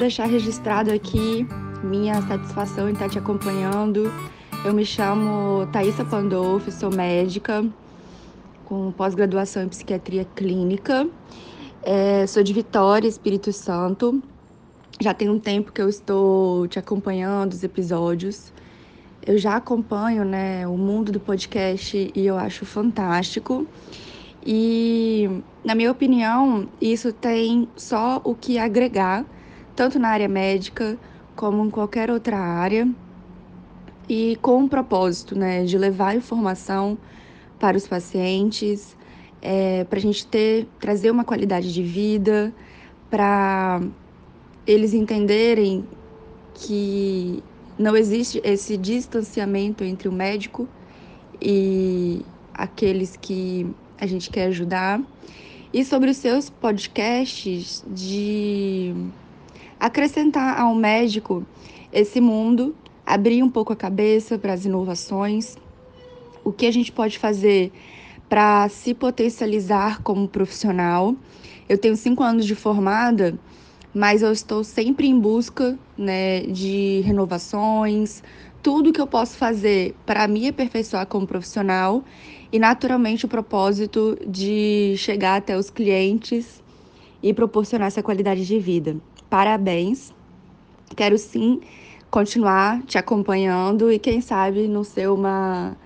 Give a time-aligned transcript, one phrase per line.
[0.00, 1.46] Deixar registrado aqui
[1.84, 4.10] minha satisfação em estar te acompanhando.
[4.64, 7.68] Eu me chamo Thaisa Pandolfi, sou médica
[8.64, 11.06] com pós-graduação em psiquiatria clínica.
[11.82, 14.22] É, sou de Vitória, Espírito Santo.
[14.98, 18.54] Já tem um tempo que eu estou te acompanhando os episódios.
[19.26, 23.66] Eu já acompanho né, o mundo do podcast e eu acho fantástico.
[24.46, 25.28] E,
[25.62, 29.26] na minha opinião, isso tem só o que agregar,
[29.80, 30.98] tanto na área médica
[31.34, 32.86] como em qualquer outra área,
[34.06, 36.98] e com o propósito né, de levar informação
[37.58, 38.94] para os pacientes,
[39.40, 42.52] é, para a gente ter, trazer uma qualidade de vida,
[43.08, 43.80] para
[44.66, 45.88] eles entenderem
[46.52, 47.42] que
[47.78, 50.68] não existe esse distanciamento entre o médico
[51.40, 52.20] e
[52.52, 53.66] aqueles que
[53.98, 55.00] a gente quer ajudar.
[55.72, 58.94] E sobre os seus podcasts, de
[59.80, 61.44] acrescentar ao médico
[61.90, 65.56] esse mundo, abrir um pouco a cabeça para as inovações,
[66.44, 67.72] o que a gente pode fazer
[68.28, 71.16] para se potencializar como profissional.
[71.68, 73.36] Eu tenho cinco anos de formada,
[73.92, 78.22] mas eu estou sempre em busca né, de renovações,
[78.62, 82.04] tudo que eu posso fazer para me aperfeiçoar como profissional
[82.52, 86.62] e, naturalmente, o propósito de chegar até os clientes
[87.22, 88.96] e proporcionar essa qualidade de vida.
[89.30, 90.12] Parabéns!
[90.96, 91.60] Quero sim
[92.10, 95.76] continuar te acompanhando e, quem sabe, não ser uma,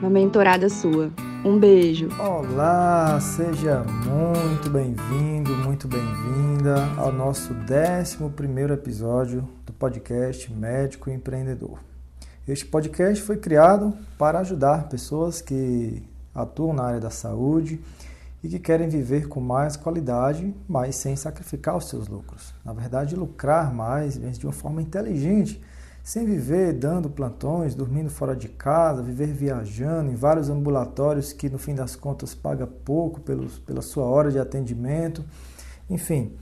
[0.00, 1.12] uma mentorada sua.
[1.44, 2.08] Um beijo.
[2.18, 11.78] Olá, seja muito bem-vindo, muito bem-vinda ao nosso 11 episódio do podcast Médico Empreendedor.
[12.48, 16.02] Este podcast foi criado para ajudar pessoas que
[16.34, 17.80] atuam na área da saúde
[18.42, 22.54] e que querem viver com mais qualidade, mas sem sacrificar os seus lucros.
[22.64, 25.62] Na verdade, lucrar mais, de uma forma inteligente
[26.02, 31.58] sem viver dando plantões, dormindo fora de casa, viver viajando em vários ambulatórios que no
[31.58, 35.24] fim das contas paga pouco pelos, pela sua hora de atendimento.
[35.88, 36.32] Enfim,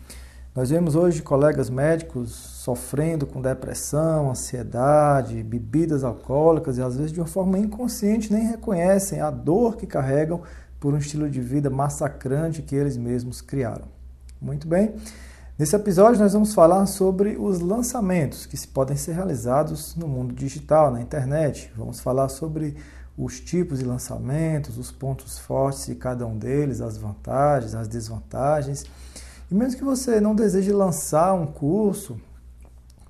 [0.55, 7.21] nós vemos hoje colegas médicos sofrendo com depressão, ansiedade, bebidas alcoólicas e às vezes de
[7.21, 10.43] uma forma inconsciente nem reconhecem a dor que carregam
[10.81, 13.87] por um estilo de vida massacrante que eles mesmos criaram.
[14.41, 14.95] Muito bem.
[15.59, 20.33] Nesse episódio, nós vamos falar sobre os lançamentos que se podem ser realizados no mundo
[20.33, 21.73] digital, na internet.
[21.77, 22.77] Vamos falar sobre
[23.17, 28.85] os tipos de lançamentos, os pontos fortes de cada um deles, as vantagens, as desvantagens.
[29.51, 32.21] E mesmo que você não deseje lançar um curso,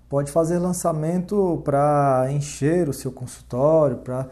[0.08, 4.26] pode fazer lançamento para encher o seu consultório, para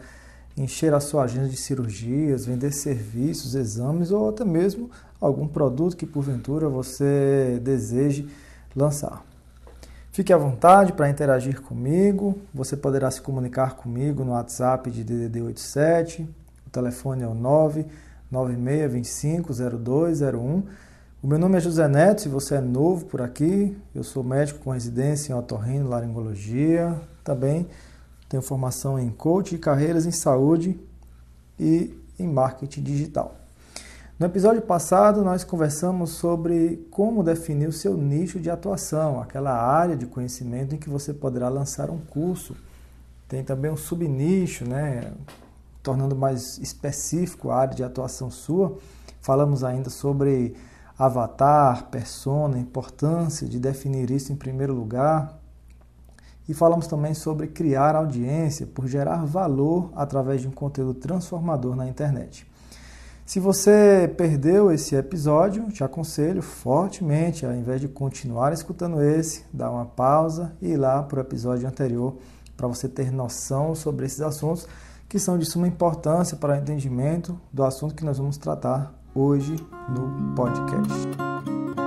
[0.57, 4.89] encher a sua agenda de cirurgias, vender serviços, exames ou até mesmo
[5.21, 8.27] algum produto que porventura você deseje
[8.75, 9.23] lançar.
[10.11, 12.39] Fique à vontade para interagir comigo.
[12.51, 16.27] Você poderá se comunicar comigo no WhatsApp de DDD 87.
[16.65, 17.35] O telefone é o
[18.33, 20.63] 996250201.
[21.21, 24.59] O meu nome é José Neto, se você é novo por aqui, eu sou médico
[24.59, 27.67] com residência em otorrino laringologia, também
[28.29, 30.79] tenho formação em coach de carreiras em saúde
[31.59, 33.35] e em marketing digital.
[34.19, 39.95] No episódio passado, nós conversamos sobre como definir o seu nicho de atuação, aquela área
[39.95, 42.55] de conhecimento em que você poderá lançar um curso.
[43.27, 45.13] Tem também um subnicho, né,
[45.83, 48.79] tornando mais específico a área de atuação sua.
[49.21, 50.55] Falamos ainda sobre
[50.97, 55.37] avatar, persona, importância de definir isso em primeiro lugar.
[56.47, 61.87] E falamos também sobre criar audiência por gerar valor através de um conteúdo transformador na
[61.87, 62.47] internet.
[63.25, 69.69] Se você perdeu esse episódio, te aconselho fortemente, ao invés de continuar escutando esse, dar
[69.69, 72.15] uma pausa e ir lá para o episódio anterior
[72.55, 74.65] para você ter noção sobre esses assuntos
[75.09, 79.55] que são de suma importância para o entendimento do assunto que nós vamos tratar hoje
[79.89, 81.86] no podcast.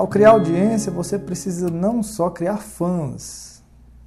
[0.00, 3.62] Ao criar audiência, você precisa não só criar fãs.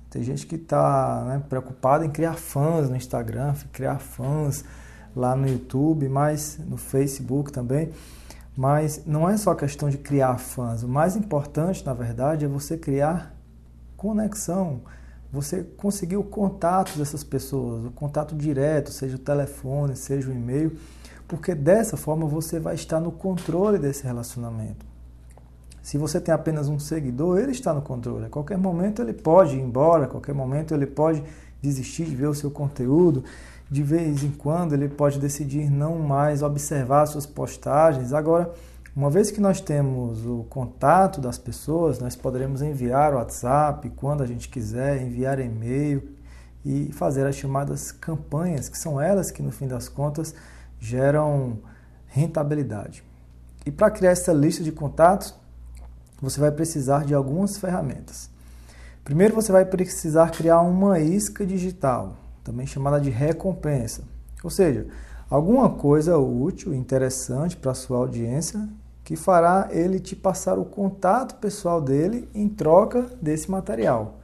[0.09, 4.65] Tem gente que está né, preocupada em criar fãs no Instagram, criar fãs
[5.15, 7.91] lá no YouTube, mas no Facebook também.
[8.57, 10.81] Mas não é só questão de criar fãs.
[10.81, 13.31] O mais importante, na verdade, é você criar
[13.95, 14.81] conexão.
[15.31, 20.75] Você conseguir o contato dessas pessoas, o contato direto, seja o telefone, seja o e-mail
[21.27, 24.92] porque dessa forma você vai estar no controle desse relacionamento.
[25.83, 28.25] Se você tem apenas um seguidor, ele está no controle.
[28.25, 31.21] A qualquer momento ele pode ir embora, a qualquer momento ele pode
[31.61, 33.21] desistir de ver o seu conteúdo.
[33.69, 38.13] De vez em quando ele pode decidir não mais observar suas postagens.
[38.13, 38.53] Agora,
[38.95, 44.23] uma vez que nós temos o contato das pessoas, nós poderemos enviar o WhatsApp quando
[44.23, 46.01] a gente quiser, enviar e-mail
[46.63, 50.33] e fazer as chamadas campanhas, que são elas que no fim das contas
[50.79, 51.59] geram
[52.07, 53.03] rentabilidade.
[53.65, 55.35] E para criar essa lista de contatos,
[56.23, 58.29] você vai precisar de algumas ferramentas.
[59.03, 62.15] Primeiro, você vai precisar criar uma isca digital,
[62.45, 64.03] também chamada de recompensa.
[64.41, 64.87] Ou seja,
[65.29, 68.69] alguma coisa útil, interessante para a sua audiência
[69.03, 74.19] que fará ele te passar o contato pessoal dele em troca desse material.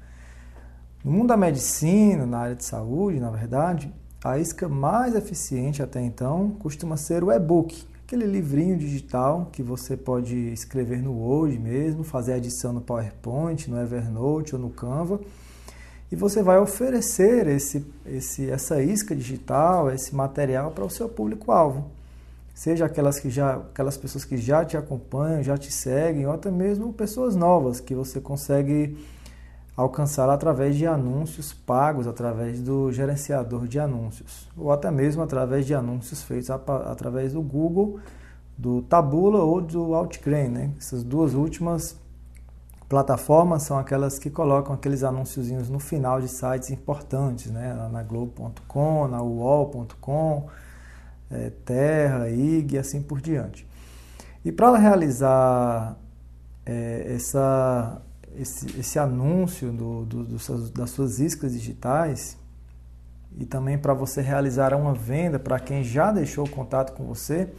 [1.04, 3.94] No mundo da medicina, na área de saúde, na verdade,
[4.24, 9.96] a isca mais eficiente até então costuma ser o e-book, aquele livrinho digital que você
[9.96, 15.22] pode escrever no Word mesmo, fazer edição no PowerPoint, no Evernote ou no Canva,
[16.12, 21.86] e você vai oferecer esse, esse, essa isca digital, esse material para o seu público-alvo.
[22.56, 26.50] Seja aquelas que já aquelas pessoas que já te acompanham, já te seguem, ou até
[26.50, 28.98] mesmo pessoas novas que você consegue
[29.80, 35.74] alcançar através de anúncios pagos, através do gerenciador de anúncios, ou até mesmo através de
[35.74, 37.98] anúncios feitos através do Google,
[38.58, 40.72] do Tabula ou do Outbrain, né?
[40.78, 41.98] Essas duas últimas
[42.90, 47.74] plataformas são aquelas que colocam aqueles anúnciozinhos no final de sites importantes, né?
[47.90, 50.48] Na Globo.com, na UOL.com,
[51.32, 53.66] é, Terra, IG e assim por diante.
[54.44, 55.96] E para realizar
[56.66, 58.02] é, essa,
[58.40, 62.38] esse, esse anúncio do, do, do, das suas iscas digitais
[63.38, 67.52] e também para você realizar uma venda para quem já deixou contato com você,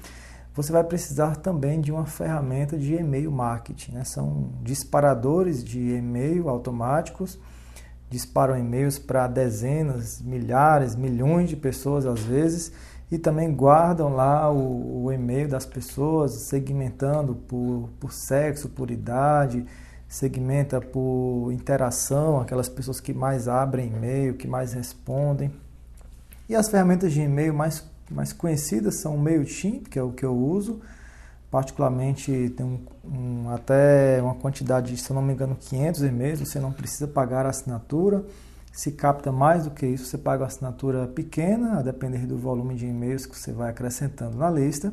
[0.55, 3.93] você vai precisar também de uma ferramenta de e-mail marketing.
[3.93, 4.05] Né?
[4.05, 7.39] São disparadores de e-mail automáticos,
[8.09, 12.73] disparam e-mails para dezenas, milhares, milhões de pessoas às vezes
[13.11, 19.67] e também guardam lá o, o e-mail das pessoas, segmentando por, por sexo, por idade,
[20.11, 25.53] segmenta por interação, aquelas pessoas que mais abrem e-mail, que mais respondem.
[26.49, 30.25] E as ferramentas de e-mail mais, mais conhecidas são o MailChimp, que é o que
[30.25, 30.81] eu uso,
[31.49, 36.59] particularmente tem um, um, até uma quantidade, se eu não me engano, 500 e-mails, você
[36.59, 38.25] não precisa pagar a assinatura.
[38.73, 42.75] Se capta mais do que isso, você paga uma assinatura pequena, a depender do volume
[42.75, 44.93] de e-mails que você vai acrescentando na lista.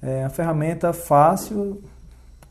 [0.00, 1.80] É uma ferramenta fácil,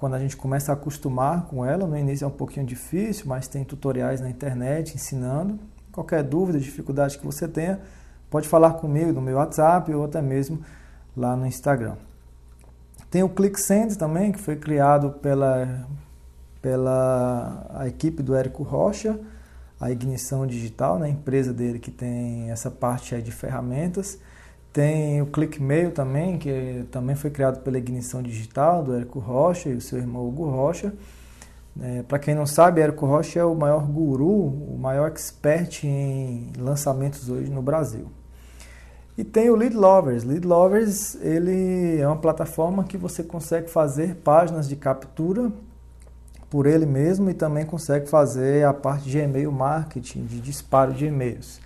[0.01, 3.47] quando a gente começa a acostumar com ela, no início é um pouquinho difícil, mas
[3.47, 5.59] tem tutoriais na internet ensinando.
[5.91, 7.79] Qualquer dúvida, dificuldade que você tenha,
[8.27, 10.59] pode falar comigo no meu WhatsApp ou até mesmo
[11.15, 11.97] lá no Instagram.
[13.11, 15.85] Tem o ClickSend também, que foi criado pela,
[16.63, 19.19] pela a equipe do Érico Rocha,
[19.79, 24.17] a Ignição Digital, né, a empresa dele que tem essa parte aí de ferramentas.
[24.73, 29.75] Tem o ClickMail também, que também foi criado pela Ignição Digital, do Érico Rocha e
[29.75, 30.93] o seu irmão Hugo Rocha.
[31.79, 36.51] É, Para quem não sabe, Érico Rocha é o maior guru, o maior expert em
[36.57, 38.07] lançamentos hoje no Brasil.
[39.17, 40.23] E tem o Lead Lovers.
[40.23, 45.51] Lead Lovers ele é uma plataforma que você consegue fazer páginas de captura
[46.49, 51.05] por ele mesmo e também consegue fazer a parte de e-mail marketing, de disparo de
[51.05, 51.60] e-mails.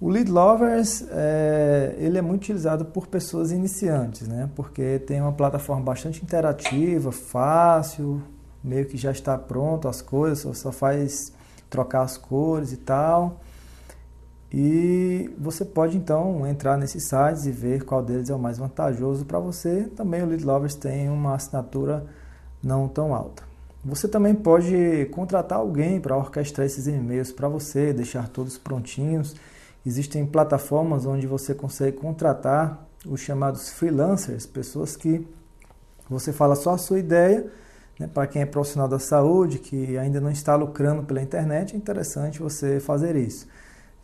[0.00, 4.48] O Lead Lovers é, ele é muito utilizado por pessoas iniciantes, né?
[4.56, 8.22] porque tem uma plataforma bastante interativa, fácil,
[8.64, 11.34] meio que já está pronto as coisas, só faz
[11.68, 13.40] trocar as cores e tal.
[14.50, 19.26] E você pode então entrar nesses sites e ver qual deles é o mais vantajoso
[19.26, 19.82] para você.
[19.94, 22.06] Também o Lead Lovers tem uma assinatura
[22.62, 23.42] não tão alta.
[23.84, 29.36] Você também pode contratar alguém para orquestrar esses e-mails para você, deixar todos prontinhos.
[29.84, 35.26] Existem plataformas onde você consegue contratar os chamados freelancers, pessoas que
[36.08, 37.46] você fala só a sua ideia.
[37.98, 38.06] Né?
[38.06, 42.40] Para quem é profissional da saúde, que ainda não está lucrando pela internet, é interessante
[42.40, 43.46] você fazer isso.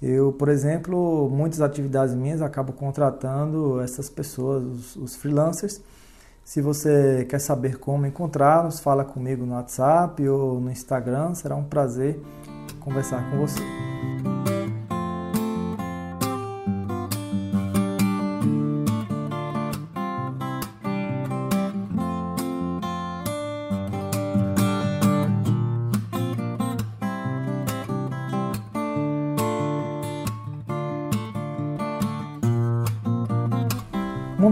[0.00, 5.80] Eu, por exemplo, muitas atividades minhas acabo contratando essas pessoas, os, os freelancers
[6.47, 11.64] se você quer saber como encontrá-los, fala comigo no WhatsApp ou no Instagram, será um
[11.64, 12.21] prazer
[12.78, 14.56] conversar com você.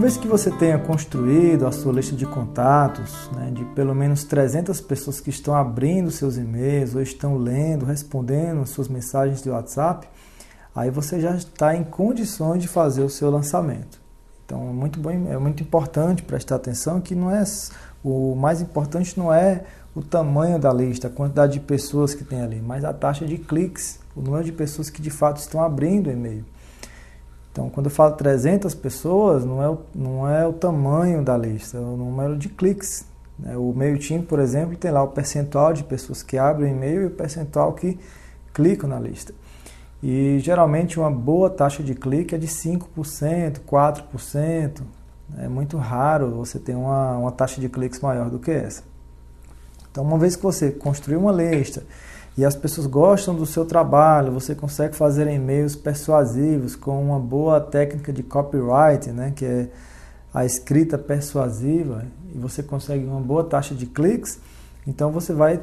[0.05, 4.79] Vez que você tenha construído a sua lista de contatos, né, de pelo menos 300
[4.79, 10.07] pessoas que estão abrindo seus e-mails ou estão lendo, respondendo suas mensagens de WhatsApp,
[10.75, 13.99] aí você já está em condições de fazer o seu lançamento.
[14.45, 17.43] Então, é muito, bom, é muito importante prestar atenção que não é
[18.03, 19.63] o mais importante não é
[19.95, 23.39] o tamanho da lista, a quantidade de pessoas que tem ali, mas a taxa de
[23.39, 26.45] cliques, o número de pessoas que de fato estão abrindo o e-mail.
[27.55, 31.77] Então, quando eu falo 300 pessoas, não é o, não é o tamanho da lista,
[31.77, 33.05] é o número de cliques.
[33.39, 33.55] Né?
[33.55, 37.05] O MailChimp, por exemplo, tem lá o percentual de pessoas que abrem o e-mail e
[37.05, 37.97] o percentual que
[38.53, 39.33] clicam na lista.
[40.03, 44.81] E geralmente uma boa taxa de clique é de 5%, 4%.
[45.37, 48.83] É muito raro você ter uma, uma taxa de cliques maior do que essa.
[49.89, 51.83] Então, uma vez que você construiu uma lista
[52.37, 57.61] e as pessoas gostam do seu trabalho, você consegue fazer e-mails persuasivos com uma boa
[57.61, 59.69] técnica de copyright, né, que é
[60.33, 64.37] a escrita persuasiva, e você consegue uma boa taxa de cliques,
[64.85, 65.61] então você vai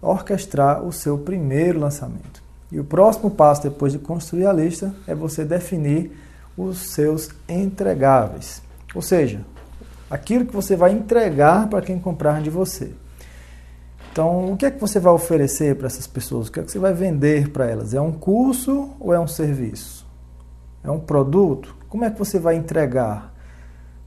[0.00, 2.40] orquestrar o seu primeiro lançamento.
[2.70, 6.12] E o próximo passo depois de construir a lista é você definir
[6.56, 8.62] os seus entregáveis.
[8.94, 9.40] Ou seja,
[10.08, 12.92] aquilo que você vai entregar para quem comprar de você.
[14.16, 16.48] Então, o que é que você vai oferecer para essas pessoas?
[16.48, 17.92] O que é que você vai vender para elas?
[17.92, 20.06] É um curso ou é um serviço?
[20.82, 21.76] É um produto?
[21.86, 23.34] Como é que você vai entregar?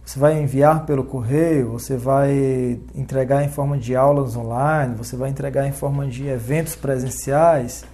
[0.04, 1.74] Você vai enviar pelo correio?
[1.74, 4.96] Você vai entregar em forma de aulas online?
[4.96, 7.86] Você vai entregar em forma de eventos presenciais?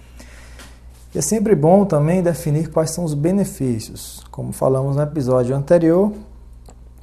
[1.14, 4.24] E é sempre bom também definir quais são os benefícios.
[4.30, 6.14] Como falamos no episódio anterior,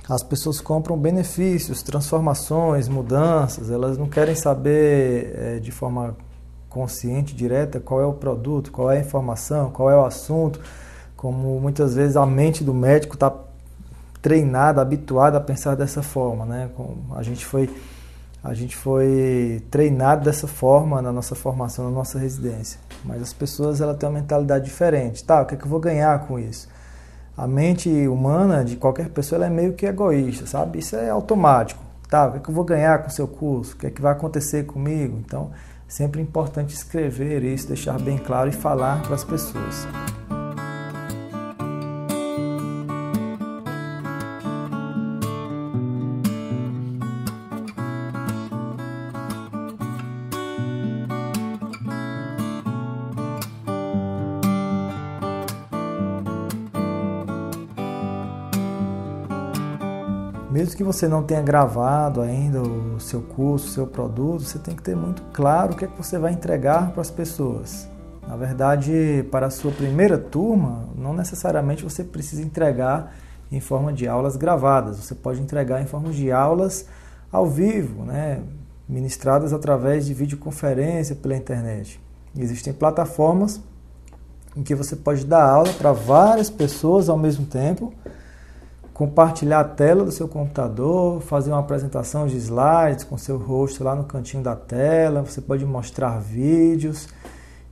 [0.07, 6.15] as pessoas compram benefícios, transformações, mudanças, elas não querem saber é, de forma
[6.69, 10.60] consciente, direta, qual é o produto, qual é a informação, qual é o assunto,
[11.15, 13.31] como muitas vezes a mente do médico está
[14.22, 16.69] treinada, habituada a pensar dessa forma, né?
[17.15, 17.69] A gente foi
[18.43, 22.77] a gente foi treinado dessa forma na nossa formação, na nossa residência.
[23.05, 25.24] Mas as pessoas ela têm uma mentalidade diferente.
[25.24, 26.67] Tá, o que é que eu vou ganhar com isso?
[27.35, 30.79] A mente humana de qualquer pessoa é meio que egoísta, sabe?
[30.79, 31.81] Isso é automático.
[32.09, 33.73] Tá, o que, é que eu vou ganhar com o seu curso?
[33.73, 35.17] O que é que vai acontecer comigo?
[35.25, 35.51] Então,
[35.87, 39.87] sempre é importante escrever isso, deixar bem claro e falar para as pessoas.
[60.74, 64.75] Mesmo que você não tenha gravado ainda o seu curso, o seu produto, você tem
[64.75, 67.88] que ter muito claro o que é que você vai entregar para as pessoas.
[68.27, 73.13] Na verdade, para a sua primeira turma, não necessariamente você precisa entregar
[73.51, 74.98] em forma de aulas gravadas.
[74.98, 76.88] Você pode entregar em forma de aulas
[77.32, 78.42] ao vivo, né?
[78.89, 82.01] ministradas através de videoconferência pela internet.
[82.36, 83.62] Existem plataformas
[84.58, 87.94] em que você pode dar aula para várias pessoas ao mesmo tempo
[88.93, 93.95] compartilhar a tela do seu computador, fazer uma apresentação de slides com seu rosto lá
[93.95, 97.07] no cantinho da tela, você pode mostrar vídeos.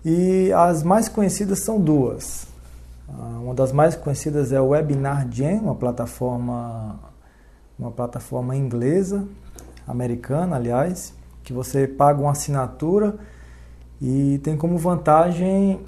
[0.03, 2.47] E as mais conhecidas são duas.
[3.07, 6.99] Ah, uma das mais conhecidas é o Webinar Jam, uma plataforma
[7.81, 9.27] uma plataforma inglesa,
[9.87, 13.15] americana, aliás, que você paga uma assinatura
[13.99, 15.79] e tem como vantagem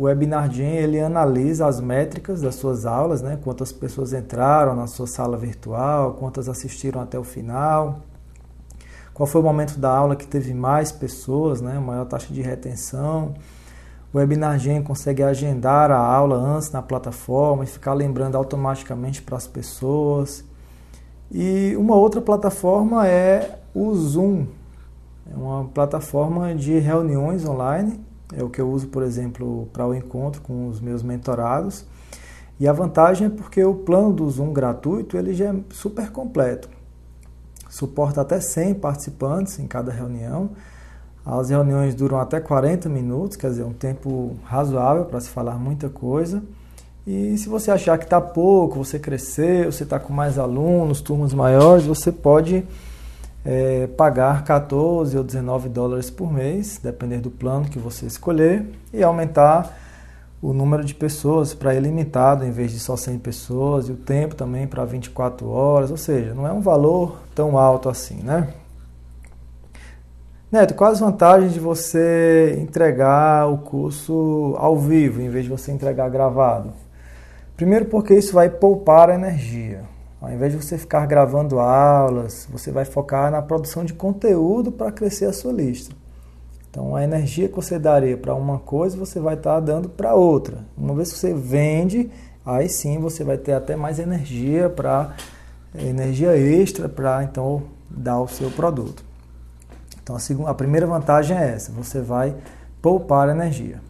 [0.00, 3.38] o Webinar Jam, ele analisa as métricas das suas aulas, né?
[3.44, 8.00] quantas pessoas entraram na sua sala virtual, quantas assistiram até o final,
[9.12, 11.78] qual foi o momento da aula que teve mais pessoas, né?
[11.78, 13.34] maior taxa de retenção.
[14.10, 19.36] O Webinar Jam consegue agendar a aula antes na plataforma e ficar lembrando automaticamente para
[19.36, 20.42] as pessoas.
[21.30, 24.46] E uma outra plataforma é o Zoom,
[25.30, 29.94] é uma plataforma de reuniões online é o que eu uso, por exemplo, para o
[29.94, 31.84] encontro com os meus mentorados.
[32.58, 36.68] E a vantagem é porque o plano do Zoom gratuito ele já é super completo.
[37.68, 40.50] Suporta até 100 participantes em cada reunião.
[41.24, 45.88] As reuniões duram até 40 minutos, quer dizer, um tempo razoável para se falar muita
[45.88, 46.42] coisa.
[47.06, 51.32] E se você achar que está pouco, você cresceu, você está com mais alunos, turmas
[51.32, 52.64] maiores, você pode
[53.44, 59.02] é, pagar 14 ou 19 dólares por mês, dependendo do plano que você escolher, e
[59.02, 59.76] aumentar
[60.42, 64.34] o número de pessoas para ilimitado em vez de só 100 pessoas, e o tempo
[64.34, 68.48] também para 24 horas, ou seja, não é um valor tão alto assim, né?
[70.50, 75.70] Neto, quais as vantagens de você entregar o curso ao vivo em vez de você
[75.70, 76.72] entregar gravado?
[77.56, 79.82] Primeiro porque isso vai poupar energia.
[80.20, 84.92] Ao invés de você ficar gravando aulas, você vai focar na produção de conteúdo para
[84.92, 85.94] crescer a sua lista.
[86.70, 90.14] Então, a energia que você daria para uma coisa, você vai estar tá dando para
[90.14, 90.58] outra.
[90.76, 92.10] Uma vez que você vende,
[92.44, 95.14] aí sim você vai ter até mais energia para
[95.74, 99.02] energia extra para então dar o seu produto.
[100.02, 102.36] Então, a, segunda, a primeira vantagem é essa: você vai
[102.82, 103.80] poupar energia.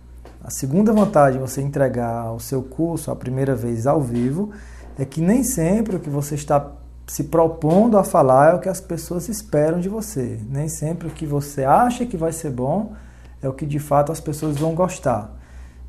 [0.43, 4.53] A segunda vantagem, você entregar o seu curso a primeira vez ao vivo,
[5.01, 6.73] é que nem sempre o que você está
[7.07, 10.39] se propondo a falar é o que as pessoas esperam de você.
[10.47, 12.93] Nem sempre o que você acha que vai ser bom
[13.41, 15.35] é o que de fato as pessoas vão gostar.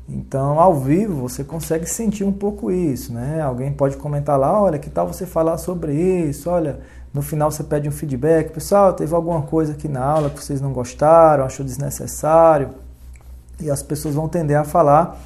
[0.08, 3.42] Então, ao vivo, você consegue sentir um pouco isso, né?
[3.42, 6.48] Alguém pode comentar lá, olha, que tal você falar sobre isso?
[6.48, 6.80] Olha,
[7.12, 10.58] no final você pede um feedback, pessoal, teve alguma coisa aqui na aula que vocês
[10.58, 12.70] não gostaram, achou desnecessário,
[13.60, 15.20] e as pessoas vão tender a falar.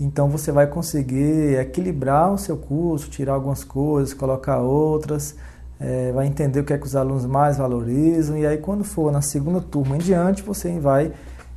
[0.00, 5.34] Então você vai conseguir equilibrar o seu curso, tirar algumas coisas, colocar outras,
[5.80, 9.10] é, vai entender o que é que os alunos mais valorizam, e aí quando for
[9.10, 11.12] na segunda turma em diante, você vai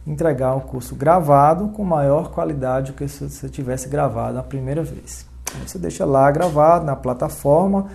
[0.05, 4.83] entregar o curso gravado com maior qualidade do que se você tivesse gravado a primeira
[4.83, 5.25] vez.
[5.65, 7.87] Você deixa lá gravado na plataforma,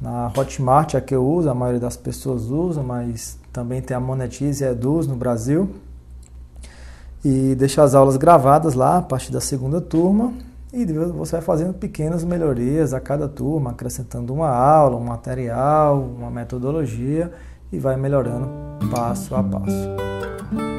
[0.00, 4.00] na Hotmart, a que eu uso, a maioria das pessoas usa, mas também tem a
[4.00, 5.70] Monetize e a Eduz no Brasil.
[7.28, 10.32] E deixa as aulas gravadas lá a partir da segunda turma
[10.72, 16.30] e você vai fazendo pequenas melhorias a cada turma, acrescentando uma aula, um material, uma
[16.30, 17.32] metodologia
[17.72, 18.48] e vai melhorando
[18.92, 20.75] passo a passo.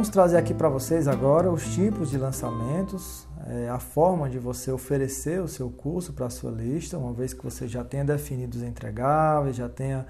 [0.00, 4.72] Vamos trazer aqui para vocês agora os tipos de lançamentos, é, a forma de você
[4.72, 8.56] oferecer o seu curso para a sua lista, uma vez que você já tenha definido
[8.56, 10.06] os entregáveis, já tenha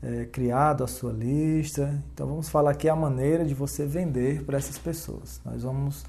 [0.00, 2.00] é, criado a sua lista.
[2.14, 5.40] Então vamos falar aqui a maneira de você vender para essas pessoas.
[5.44, 6.06] Nós vamos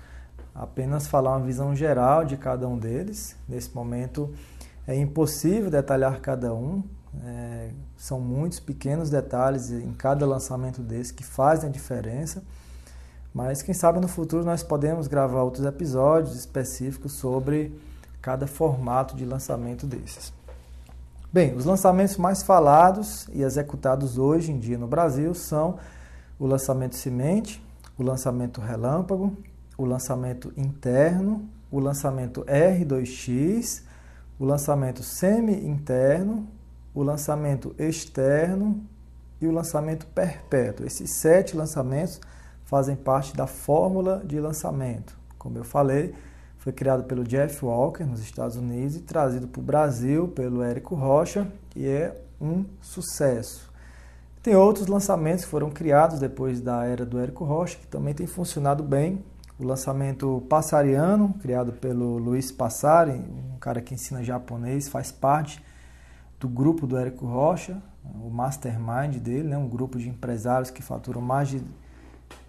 [0.53, 3.35] apenas falar uma visão geral de cada um deles.
[3.49, 4.31] Nesse momento
[4.85, 6.83] é impossível detalhar cada um,
[7.25, 12.43] é, são muitos pequenos detalhes em cada lançamento desse que fazem a diferença.
[13.36, 17.78] Mas quem sabe no futuro nós podemos gravar outros episódios específicos sobre
[18.21, 20.32] cada formato de lançamento desses.
[21.34, 25.78] Bem, os lançamentos mais falados e executados hoje em dia no Brasil são
[26.39, 27.62] o lançamento semente,
[27.98, 29.36] o lançamento relâmpago,
[29.78, 33.84] o lançamento interno, o lançamento R2X,
[34.39, 36.48] o lançamento semi-interno
[36.95, 38.82] o lançamento externo
[39.41, 40.86] e o lançamento perpétuo.
[40.88, 42.21] Esses sete lançamentos
[42.65, 45.17] fazem parte da fórmula de lançamento.
[45.38, 46.13] Como eu falei,
[46.58, 50.95] foi criado pelo Jeff Walker nos Estados Unidos e trazido para o Brasil pelo Érico
[50.95, 53.71] Rocha e é um sucesso.
[54.41, 58.28] Tem outros lançamentos que foram criados depois da era do Érico Rocha que também tem
[58.28, 59.23] funcionado bem.
[59.60, 65.63] O lançamento Passariano, criado pelo Luiz Passari, um cara que ensina japonês, faz parte
[66.39, 71.21] do grupo do Érico Rocha, o mastermind dele, né, um grupo de empresários que faturam
[71.21, 71.63] mais de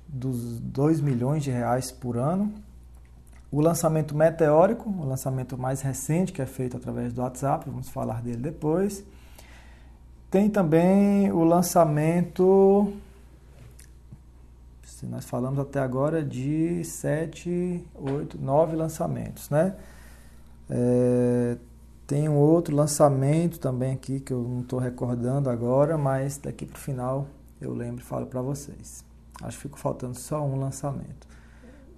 [0.08, 2.52] dos 2 milhões de reais por ano.
[3.50, 8.22] O lançamento meteórico, o lançamento mais recente que é feito através do WhatsApp, vamos falar
[8.22, 9.04] dele depois.
[10.30, 12.92] Tem também o lançamento,
[14.82, 19.74] se nós falamos até agora de 7, 8, 9 lançamentos, né?
[20.68, 21.56] É,
[22.06, 26.76] tem um outro lançamento também aqui que eu não estou recordando agora, mas daqui para
[26.76, 27.26] o final
[27.60, 29.04] eu lembro e falo para vocês.
[29.42, 31.26] Acho que fico faltando só um lançamento.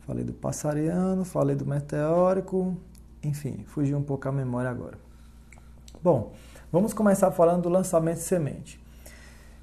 [0.01, 2.77] Falei do passariano, falei do meteórico,
[3.23, 4.99] enfim, fugi um pouco a memória agora.
[6.03, 6.33] Bom,
[6.73, 8.81] vamos começar falando do lançamento semente.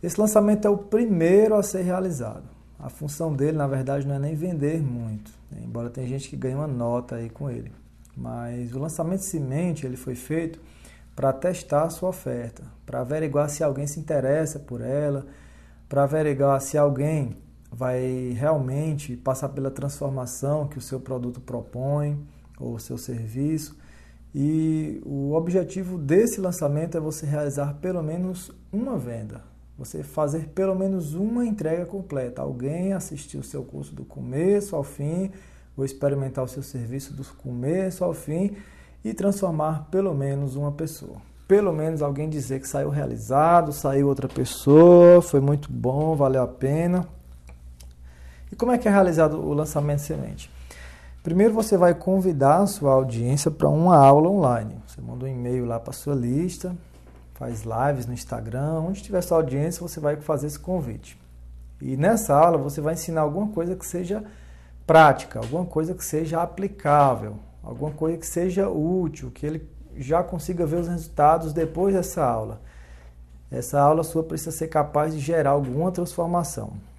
[0.04, 2.44] Esse lançamento é o primeiro a ser realizado.
[2.78, 5.62] A função dele, na verdade, não é nem vender muito, né?
[5.64, 7.72] embora tenha gente que ganhe uma nota aí com ele.
[8.16, 10.60] Mas o lançamento semente ele foi feito
[11.16, 15.26] para testar a sua oferta, para averiguar se alguém se interessa por ela,
[15.88, 17.36] para averiguar se alguém
[17.76, 22.20] vai realmente passar pela transformação que o seu produto propõe
[22.60, 23.78] ou o seu serviço.
[24.34, 29.42] E o objetivo desse lançamento é você realizar pelo menos uma venda,
[29.78, 32.42] você fazer pelo menos uma entrega completa.
[32.42, 35.32] Alguém assistiu o seu curso do começo ao fim
[35.76, 38.56] Vou experimentar o seu serviço do começo ao fim
[39.04, 41.18] e transformar pelo menos uma pessoa.
[41.48, 46.48] Pelo menos alguém dizer que saiu realizado, saiu outra pessoa, foi muito bom, valeu a
[46.48, 47.08] pena.
[48.56, 50.50] E como é que é realizado o lançamento semente?
[51.22, 54.78] Primeiro você vai convidar a sua audiência para uma aula online.
[54.88, 56.74] Você manda um e-mail lá para a sua lista,
[57.34, 61.20] faz lives no Instagram, onde tiver sua audiência, você vai fazer esse convite.
[61.82, 64.24] E nessa aula você vai ensinar alguma coisa que seja
[64.88, 70.65] prática, alguma coisa que seja aplicável, alguma coisa que seja útil, que ele já consiga
[70.65, 72.62] ver os resultados depois dessa aula.
[73.52, 76.95] Essa aula sua precisa ser capaz de gerar alguma transformação.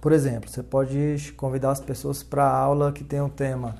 [0.00, 3.76] Por exemplo, você pode convidar as pessoas para a aula que tem o tema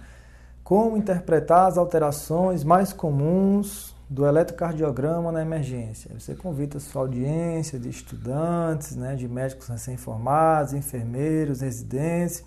[0.64, 6.10] Como interpretar as alterações mais comuns do eletrocardiograma na emergência.
[6.18, 12.42] Você convida a sua audiência de estudantes, né, de médicos recém-formados, enfermeiros, residentes.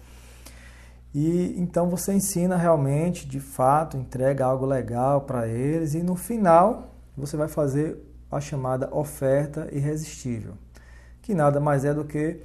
[1.14, 6.96] E então você ensina realmente, de fato, entrega algo legal para eles e no final
[7.16, 7.98] você vai fazer
[8.32, 10.54] a chamada oferta irresistível,
[11.22, 12.42] que nada mais é do que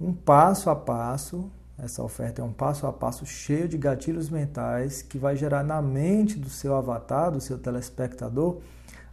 [0.00, 1.50] um passo a passo.
[1.78, 5.80] Essa oferta é um passo a passo cheio de gatilhos mentais que vai gerar na
[5.80, 8.60] mente do seu avatar, do seu telespectador,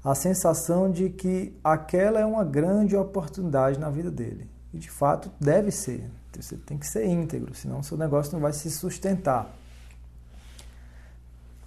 [0.03, 4.49] a sensação de que aquela é uma grande oportunidade na vida dele.
[4.73, 6.09] E de fato deve ser.
[6.37, 9.51] Você tem que ser íntegro, senão seu negócio não vai se sustentar.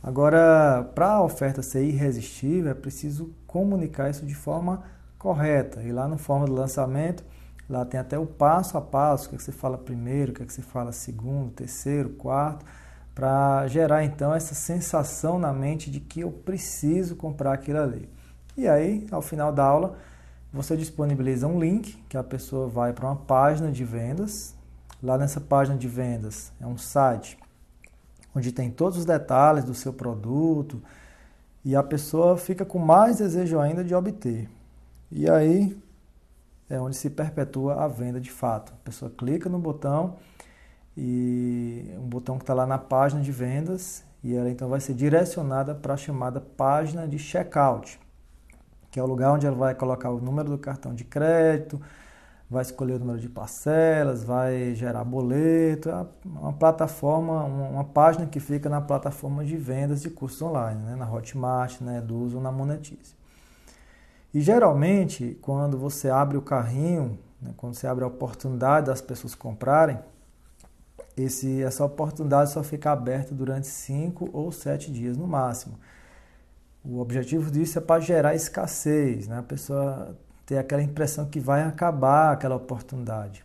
[0.02, 4.84] Agora, para a oferta ser irresistível, é preciso comunicar isso de forma
[5.18, 5.82] correta.
[5.82, 7.24] E lá no forma do lançamento,
[7.70, 10.34] lá tem até o passo a passo, o que, é que você fala primeiro, o
[10.34, 12.66] que, é que você fala segundo, terceiro, quarto,
[13.14, 18.08] para gerar então essa sensação na mente de que eu preciso comprar aquilo ali.
[18.56, 19.96] E aí, ao final da aula,
[20.52, 24.54] você disponibiliza um link que a pessoa vai para uma página de vendas.
[25.00, 27.38] Lá nessa página de vendas é um site
[28.34, 30.82] onde tem todos os detalhes do seu produto
[31.64, 34.48] e a pessoa fica com mais desejo ainda de obter.
[35.10, 35.76] E aí
[36.70, 38.72] é onde se perpetua a venda de fato.
[38.72, 40.16] A pessoa clica no botão
[40.96, 44.94] e um botão que está lá na página de vendas e ela então vai ser
[44.94, 47.98] direcionada para a chamada página de checkout,
[48.90, 51.80] que é o lugar onde ela vai colocar o número do cartão de crédito,
[52.48, 58.38] vai escolher o número de parcelas, vai gerar boleto, é uma plataforma, uma página que
[58.38, 60.96] fica na plataforma de vendas de cursos online, né?
[60.96, 63.19] na Hotmart, na Eduz ou na Monetize.
[64.32, 67.52] E geralmente, quando você abre o carrinho, né?
[67.56, 69.98] quando você abre a oportunidade das pessoas comprarem,
[71.16, 75.78] esse, essa oportunidade só fica aberta durante 5 ou 7 dias no máximo.
[76.84, 79.38] O objetivo disso é para gerar escassez, né?
[79.38, 80.16] a pessoa
[80.46, 83.44] ter aquela impressão que vai acabar aquela oportunidade.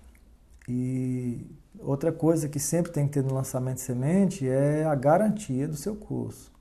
[0.67, 1.45] E
[1.79, 5.75] outra coisa que sempre tem que ter no lançamento de semente é a garantia do
[5.75, 6.54] seu curso.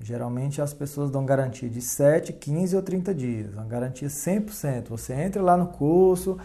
[0.00, 4.88] Geralmente as pessoas dão garantia de 7, 15 ou 30 dias, uma garantia 100%.
[4.88, 6.38] Você entra lá no curso,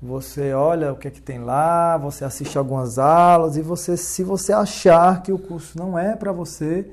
[0.00, 4.22] você olha o que é que tem lá, você assiste algumas aulas e você, se
[4.22, 6.90] você achar que o curso não é para você,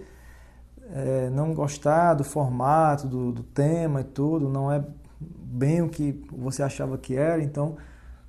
[0.91, 4.83] é, não gostar do formato, do, do tema e tudo, não é
[5.19, 7.77] bem o que você achava que era, então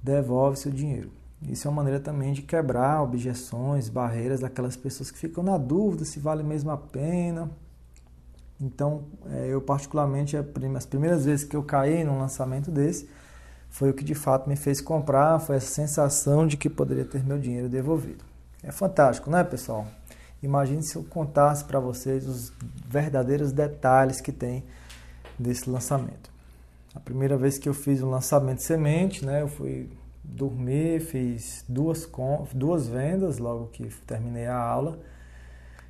[0.03, 1.11] devolve seu dinheiro.
[1.43, 6.05] Isso é uma maneira também de quebrar objeções, barreiras daquelas pessoas que ficam na dúvida
[6.05, 7.51] se vale mesmo a pena.
[8.61, 13.09] Então, é, eu particularmente, as primeiras vezes que eu caí num lançamento desse,
[13.71, 17.25] foi o que de fato me fez comprar, foi essa sensação de que poderia ter
[17.25, 18.25] meu dinheiro devolvido.
[18.63, 19.87] É fantástico, não é, pessoal?
[20.43, 22.53] Imagine se eu contasse para vocês os
[22.87, 24.65] verdadeiros detalhes que tem
[25.39, 26.31] desse lançamento.
[26.95, 29.89] A primeira vez que eu fiz um lançamento semente, né, eu fui
[30.25, 32.09] dormir, fiz duas,
[32.55, 34.99] duas vendas logo que terminei a aula.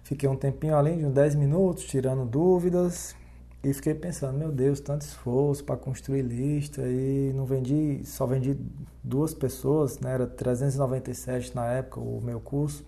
[0.08, 3.14] Fiquei um tempinho além de uns 10 minutos tirando dúvidas
[3.62, 8.56] e fiquei pensando, meu Deus, tanto esforço para construir lista e não vendi, só vendi
[9.04, 10.14] duas pessoas, né?
[10.14, 12.86] Era 397 na época o meu curso.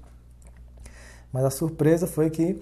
[1.30, 2.58] Mas a surpresa foi que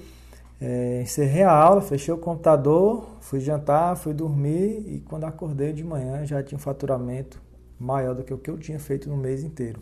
[0.61, 5.85] é, encerrei a aula, fechei o computador, fui jantar, fui dormir e quando acordei de
[5.85, 7.41] manhã já tinha um faturamento
[7.79, 9.81] maior do que o que eu tinha feito no mês inteiro.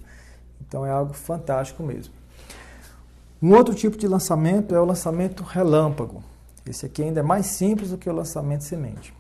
[0.60, 2.12] Então é algo fantástico mesmo.
[3.42, 6.24] Um outro tipo de lançamento é o lançamento relâmpago.
[6.64, 9.12] Esse aqui ainda é mais simples do que o lançamento semente.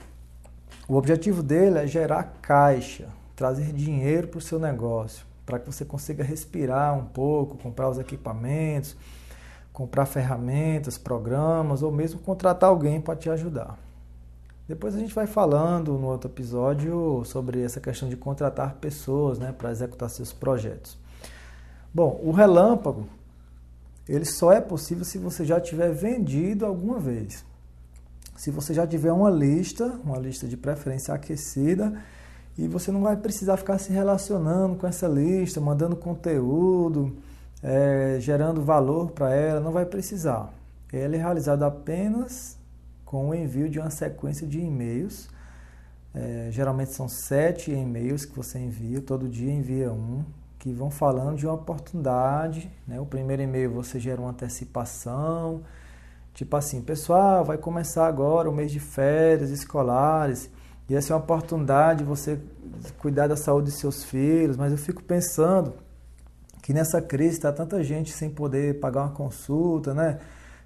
[0.88, 5.84] O objetivo dele é gerar caixa, trazer dinheiro para o seu negócio, para que você
[5.84, 8.96] consiga respirar um pouco, comprar os equipamentos,
[9.70, 13.78] comprar ferramentas, programas ou mesmo contratar alguém para te ajudar.
[14.66, 19.52] Depois a gente vai falando no outro episódio sobre essa questão de contratar pessoas né,
[19.52, 20.96] para executar seus projetos.
[21.92, 23.06] Bom, o relâmpago
[24.08, 27.44] ele só é possível se você já tiver vendido alguma vez.
[28.36, 31.92] Se você já tiver uma lista, uma lista de preferência aquecida,
[32.58, 37.14] E você não vai precisar ficar se relacionando com essa lista, mandando conteúdo,
[37.62, 40.52] é, gerando valor para ela, não vai precisar.
[40.90, 42.56] Ela é realizada apenas
[43.04, 45.28] com o envio de uma sequência de e-mails.
[46.14, 50.24] É, geralmente são sete e-mails que você envia, todo dia envia um,
[50.66, 52.68] que vão falando de uma oportunidade.
[52.88, 52.98] Né?
[53.00, 55.62] O primeiro e-mail você gera uma antecipação,
[56.34, 60.50] tipo assim, pessoal, vai começar agora o mês de férias escolares
[60.88, 62.40] e essa é uma oportunidade de você
[62.98, 65.74] cuidar da saúde de seus filhos, mas eu fico pensando
[66.60, 70.18] que nessa crise está tanta gente sem poder pagar uma consulta, né?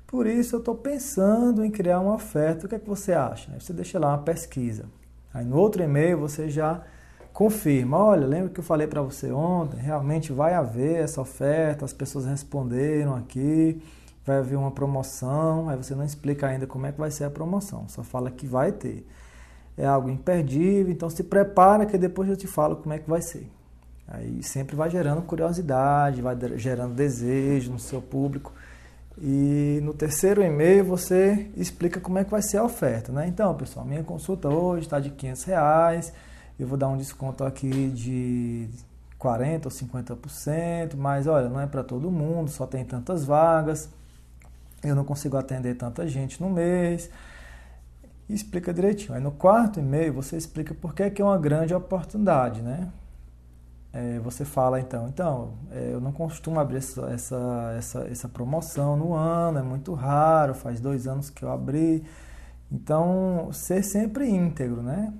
[0.06, 2.64] Por isso eu estou pensando em criar uma oferta.
[2.64, 3.52] O que é que você acha?
[3.60, 4.86] Você deixa lá uma pesquisa.
[5.32, 6.82] Aí no outro e-mail você já
[7.40, 7.96] confirma.
[7.96, 9.80] Olha, lembra que eu falei para você ontem?
[9.80, 11.86] Realmente vai haver essa oferta.
[11.86, 13.80] As pessoas responderam aqui.
[14.26, 15.70] Vai haver uma promoção.
[15.70, 17.88] Aí você não explica ainda como é que vai ser a promoção.
[17.88, 19.06] Só fala que vai ter
[19.78, 23.22] é algo imperdível, então se prepara que depois eu te falo como é que vai
[23.22, 23.50] ser.
[24.06, 28.52] Aí sempre vai gerando curiosidade, vai gerando desejo no seu público.
[29.18, 33.26] E no terceiro e-mail você explica como é que vai ser a oferta, né?
[33.26, 36.12] Então, pessoal, minha consulta hoje está de 500 reais,
[36.62, 38.68] eu vou dar um desconto aqui de
[39.18, 43.90] 40% ou 50%, mas olha, não é para todo mundo, só tem tantas vagas,
[44.82, 47.10] eu não consigo atender tanta gente no mês,
[48.28, 49.14] e explica direitinho.
[49.14, 52.88] Aí no quarto e-mail você explica por que, que é uma grande oportunidade, né?
[53.92, 58.96] É, você fala então, então, é, eu não costumo abrir essa, essa, essa, essa promoção
[58.96, 62.04] no ano, é muito raro, faz dois anos que eu abri.
[62.70, 65.12] Então, ser sempre íntegro, né?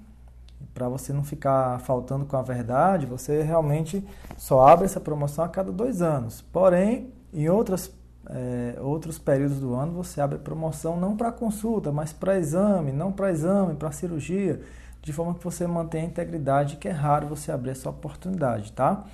[0.81, 4.03] Para você não ficar faltando com a verdade, você realmente
[4.39, 6.41] só abre essa promoção a cada dois anos.
[6.41, 7.95] Porém, em outras
[8.31, 13.13] é, outros períodos do ano você abre promoção não para consulta, mas para exame, não
[13.13, 14.63] para exame, para cirurgia,
[15.03, 19.05] de forma que você mantenha a integridade, que é raro você abrir essa oportunidade, tá?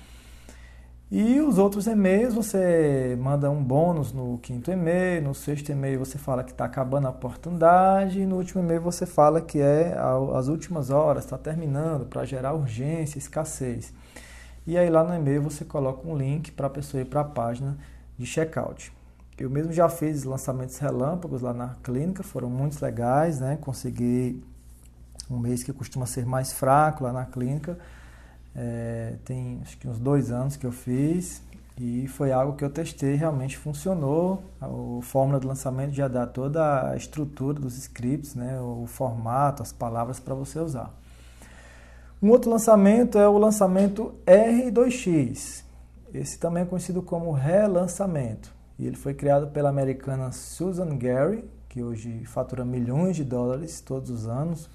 [1.09, 6.17] E os outros e-mails você manda um bônus no quinto e-mail, no sexto e-mail você
[6.17, 9.97] fala que está acabando a oportunidade, e no último e-mail você fala que é
[10.35, 13.93] as últimas horas, está terminando, para gerar urgência, escassez.
[14.65, 17.23] E aí lá no e-mail você coloca um link para a pessoa ir para a
[17.23, 17.77] página
[18.17, 18.91] de checkout.
[19.39, 23.57] Eu mesmo já fiz lançamentos relâmpagos lá na clínica, foram muito legais, né?
[23.61, 24.43] Consegui
[25.31, 27.77] um mês que costuma ser mais fraco lá na clínica.
[28.59, 31.43] É, tem acho que uns dois anos que eu fiz
[31.79, 34.41] e foi algo que eu testei, realmente funcionou.
[34.59, 34.67] A
[35.03, 38.59] fórmula de lançamento já dá toda a estrutura dos scripts, né?
[38.59, 40.91] o formato, as palavras para você usar.
[42.21, 45.63] Um outro lançamento é o lançamento R2X.
[46.11, 48.51] Esse também é conhecido como relançamento.
[48.79, 54.09] E ele foi criado pela americana Susan Gary, que hoje fatura milhões de dólares todos
[54.09, 54.67] os anos,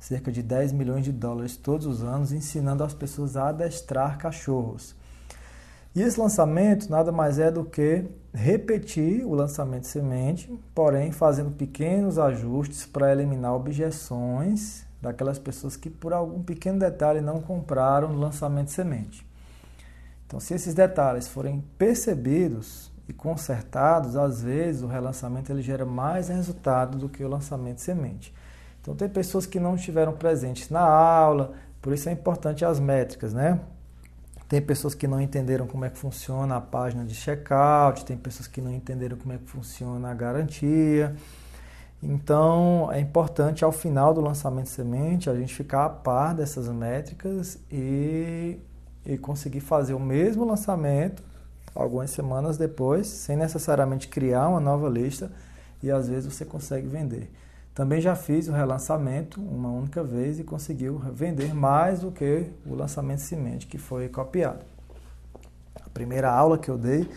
[0.00, 4.96] cerca de 10 milhões de dólares todos os anos, ensinando as pessoas a adestrar cachorros.
[5.94, 12.18] E esse lançamento nada mais é do que repetir o lançamento semente, porém fazendo pequenos
[12.18, 18.70] ajustes para eliminar objeções daquelas pessoas que por algum pequeno detalhe não compraram no lançamento
[18.70, 19.26] semente.
[20.26, 26.28] Então, se esses detalhes forem percebidos e consertados, às vezes o relançamento ele gera mais
[26.28, 28.32] resultado do que o lançamento semente.
[28.80, 33.32] Então, tem pessoas que não estiveram presentes na aula, por isso é importante as métricas,
[33.32, 33.60] né?
[34.48, 38.48] Tem pessoas que não entenderam como é que funciona a página de checkout, tem pessoas
[38.48, 41.14] que não entenderam como é que funciona a garantia.
[42.02, 47.58] Então, é importante ao final do lançamento semente a gente ficar a par dessas métricas
[47.70, 48.58] e
[49.04, 51.22] e conseguir fazer o mesmo lançamento
[51.74, 55.30] algumas semanas depois, sem necessariamente criar uma nova lista
[55.82, 57.30] e às vezes você consegue vender.
[57.80, 62.74] Também já fiz o relançamento uma única vez e conseguiu vender mais do que o
[62.74, 64.66] lançamento semente que foi copiado.
[65.82, 67.08] A primeira aula que eu dei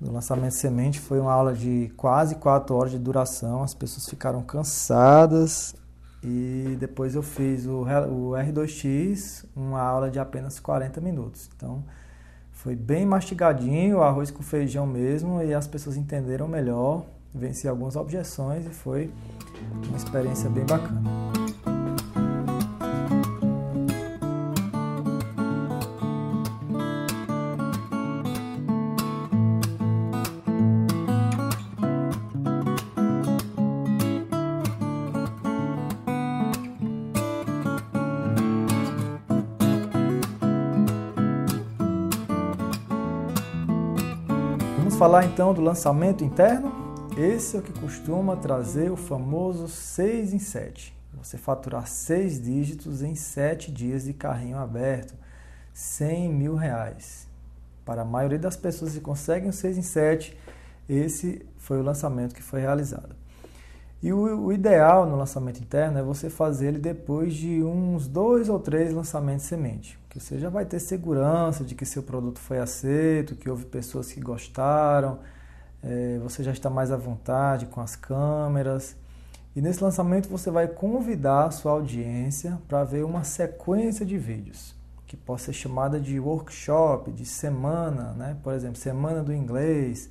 [0.00, 3.64] no lançamento semente foi uma aula de quase 4 horas de duração.
[3.64, 5.74] As pessoas ficaram cansadas
[6.22, 11.50] e depois eu fiz o, o R2X, uma aula de apenas 40 minutos.
[11.56, 11.82] Então
[12.52, 18.66] foi bem mastigadinho, arroz com feijão mesmo, e as pessoas entenderam melhor, venci algumas objeções
[18.66, 19.10] e foi
[19.88, 21.02] uma experiência bem bacana.
[45.00, 46.79] falar então do lançamento interno?
[47.20, 50.96] Esse é o que costuma trazer o famoso 6 em 7.
[51.18, 55.12] Você faturar seis dígitos em sete dias de carrinho aberto,
[55.74, 57.28] 100 mil reais.
[57.84, 60.34] Para a maioria das pessoas que conseguem o 6 em 7,
[60.88, 63.14] esse foi o lançamento que foi realizado.
[64.02, 68.48] E o, o, ideal no lançamento interno é você fazer ele depois de uns dois
[68.48, 69.98] ou três lançamentos semente.
[70.08, 74.10] Que você já vai ter segurança de que seu produto foi aceito, que houve pessoas
[74.10, 75.18] que gostaram,
[75.82, 78.96] é, você já está mais à vontade com as câmeras.
[79.54, 84.74] E nesse lançamento você vai convidar a sua audiência para ver uma sequência de vídeos,
[85.06, 88.36] que pode ser chamada de workshop, de semana, né?
[88.42, 90.08] por exemplo, semana do inglês,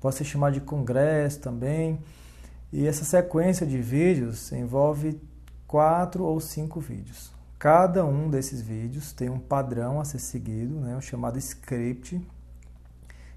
[0.00, 1.98] pode ser chamada de congresso também.
[2.72, 5.20] E essa sequência de vídeos envolve
[5.66, 7.32] quatro ou cinco vídeos.
[7.58, 12.20] Cada um desses vídeos tem um padrão a ser seguido, né, o chamado script,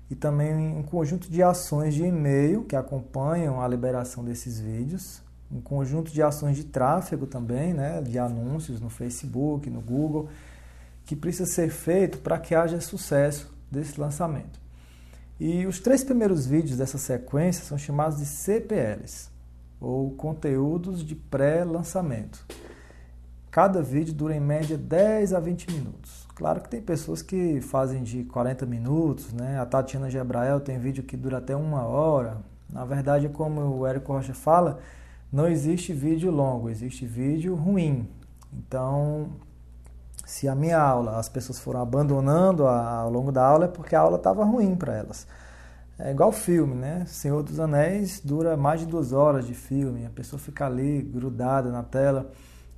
[0.10, 5.62] e também um conjunto de ações de e-mail que acompanham a liberação desses vídeos, um
[5.62, 10.30] conjunto de ações de tráfego também, né, de anúncios no Facebook, no Google,
[11.06, 14.60] que precisa ser feito para que haja sucesso desse lançamento.
[15.40, 19.30] E os três primeiros vídeos dessa sequência são chamados de CPLs,
[19.80, 22.46] ou conteúdos de pré-lançamento.
[23.52, 26.25] Cada vídeo dura em média 10 a 20 minutos.
[26.36, 29.58] Claro que tem pessoas que fazem de 40 minutos, né?
[29.58, 32.38] A Tatiana Gebrael tem vídeo que dura até uma hora.
[32.70, 34.80] Na verdade, como o Érico Rocha fala,
[35.32, 38.10] não existe vídeo longo, existe vídeo ruim.
[38.52, 39.30] Então,
[40.26, 44.02] se a minha aula as pessoas foram abandonando ao longo da aula é porque a
[44.02, 45.26] aula estava ruim para elas.
[45.98, 47.06] É igual filme, né?
[47.08, 51.72] Senhor dos Anéis dura mais de duas horas de filme, a pessoa fica ali grudada
[51.72, 52.30] na tela.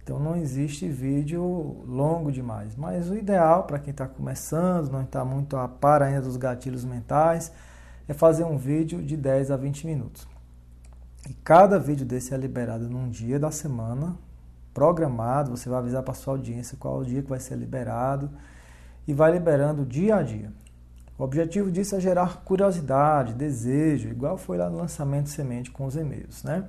[0.08, 2.78] Então não existe vídeo longo demais.
[2.78, 6.86] Mas o ideal para quem está começando, não está muito a par ainda dos gatilhos
[6.86, 7.52] mentais,
[8.08, 10.26] é fazer um vídeo de 10 a 20 minutos.
[11.30, 14.16] E cada vídeo desse é liberado num dia da semana,
[14.74, 18.30] programado, você vai avisar para sua audiência qual é o dia que vai ser liberado
[19.06, 20.54] e vai liberando dia a dia.
[21.20, 25.98] O objetivo disso é gerar curiosidade, desejo, igual foi lá no lançamento semente com os
[25.98, 26.64] e-mails, né?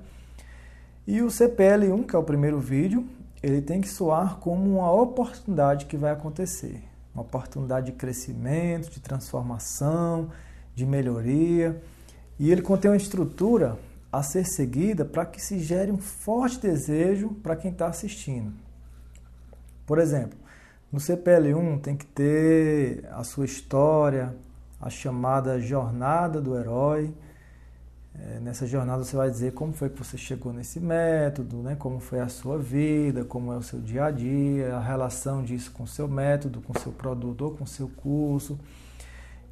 [1.06, 3.08] E o CPL1, que é o primeiro vídeo,
[3.42, 6.82] ele tem que soar como uma oportunidade que vai acontecer,
[7.14, 10.30] uma oportunidade de crescimento, de transformação,
[10.74, 11.80] de melhoria.
[12.38, 13.78] E ele contém uma estrutura
[14.12, 18.52] a ser seguida para que se gere um forte desejo para quem está assistindo.
[19.86, 20.38] Por exemplo,
[20.90, 24.34] no CPL1 tem que ter a sua história,
[24.80, 27.12] a chamada jornada do herói.
[28.20, 31.76] É, nessa jornada você vai dizer como foi que você chegou nesse método, né?
[31.78, 35.70] como foi a sua vida, como é o seu dia a dia, a relação disso
[35.70, 38.58] com o seu método, com o seu produto ou com o seu curso.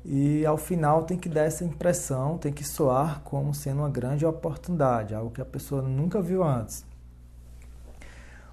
[0.05, 4.26] E ao final tem que dar essa impressão, tem que soar como sendo uma grande
[4.26, 6.85] oportunidade, algo que a pessoa nunca viu antes.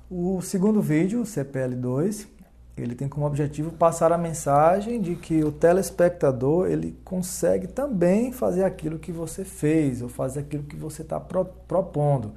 [0.10, 2.28] O segundo vídeo, o CPL2,
[2.76, 8.64] ele tem como objetivo passar a mensagem de que o telespectador ele consegue também fazer
[8.64, 12.34] aquilo que você fez ou fazer aquilo que você está pro, propondo.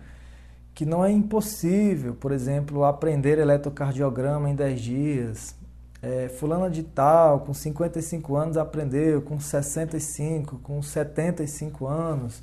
[0.75, 5.55] Que não é impossível, por exemplo, aprender eletrocardiograma em 10 dias,
[6.03, 12.43] é, fulana de tal, com 55 anos aprendeu, com 65, com 75 anos.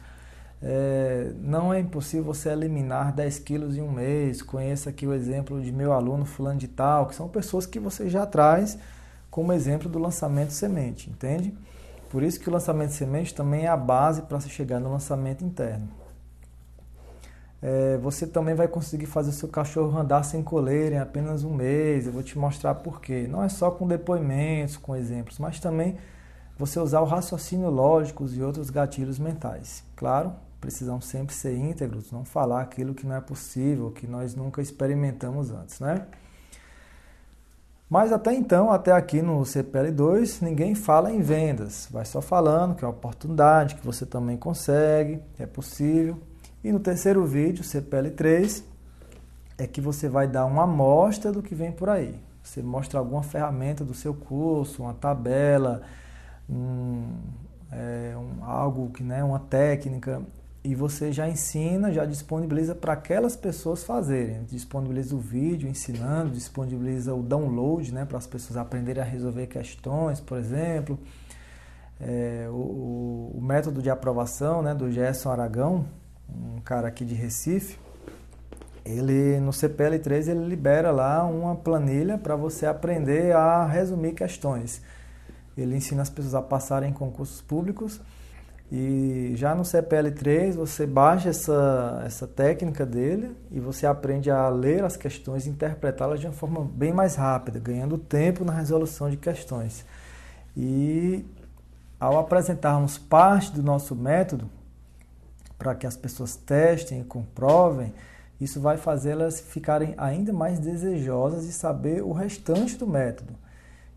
[0.63, 4.41] É, não é impossível você eliminar 10 quilos em um mês.
[4.41, 8.09] Conheça aqui o exemplo de meu aluno fulano de tal, que são pessoas que você
[8.09, 8.77] já traz
[9.29, 11.53] como exemplo do lançamento semente, entende?
[12.09, 15.43] Por isso que o lançamento semente também é a base para se chegar no lançamento
[15.43, 15.89] interno
[17.63, 21.53] é, você também vai conseguir fazer o seu cachorro andar sem coleira em apenas um
[21.53, 22.05] mês.
[22.05, 23.25] Eu vou te mostrar por quê.
[23.29, 25.97] Não é só com depoimentos, com exemplos, mas também
[26.57, 29.81] você usar o raciocínio lógico e outros gatilhos mentais.
[29.95, 30.33] Claro,
[30.63, 35.51] precisam sempre ser íntegros, não falar aquilo que não é possível, que nós nunca experimentamos
[35.51, 36.07] antes, né?
[37.89, 41.89] Mas até então, até aqui no CPL2, ninguém fala em vendas.
[41.91, 46.17] Vai só falando que é uma oportunidade, que você também consegue, é possível.
[46.63, 48.63] E no terceiro vídeo, CPL3,
[49.57, 52.17] é que você vai dar uma amostra do que vem por aí.
[52.41, 55.81] Você mostra alguma ferramenta do seu curso, uma tabela,
[56.49, 57.17] um,
[57.69, 60.21] é, um, algo que, né, uma técnica,
[60.63, 64.43] e você já ensina, já disponibiliza para aquelas pessoas fazerem.
[64.45, 70.21] Disponibiliza o vídeo ensinando, disponibiliza o download né, para as pessoas aprenderem a resolver questões,
[70.21, 70.97] por exemplo.
[71.99, 75.85] É, o, o, método de aprovação né, do Gerson Aragão,
[76.29, 77.77] um cara aqui de Recife,
[78.85, 84.81] ele no CPL3 ele libera lá uma planilha para você aprender a resumir questões.
[85.57, 88.01] Ele ensina as pessoas a passarem em concursos públicos
[88.71, 94.83] E já no CPL3 você baixa essa, essa técnica dele e você aprende a ler
[94.83, 99.17] as questões e interpretá-las de uma forma bem mais rápida, ganhando tempo na resolução de
[99.17, 99.85] questões.
[100.57, 101.23] E
[101.99, 104.49] ao apresentarmos parte do nosso método,
[105.57, 107.93] para que as pessoas testem e comprovem,
[108.41, 113.33] isso vai fazê-las ficarem ainda mais desejosas de saber o restante do método.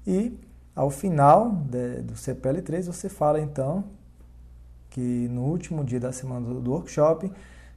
[0.07, 0.39] E
[0.75, 3.85] ao final de, do CPL3 você fala então
[4.97, 7.31] que no último dia da semana do, workshop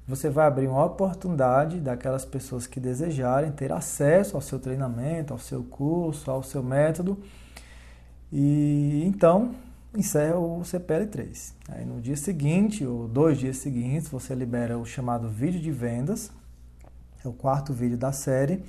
[0.07, 5.37] você vai abrir uma oportunidade daquelas pessoas que desejarem ter acesso ao seu treinamento, ao
[5.37, 7.19] seu curso, ao seu método.
[8.31, 9.53] E então
[9.93, 11.51] encerra o CPL3.
[11.67, 16.31] Aí no dia seguinte, ou dois dias seguintes, você libera o chamado vídeo de vendas,
[17.23, 18.63] é o quarto vídeo da série,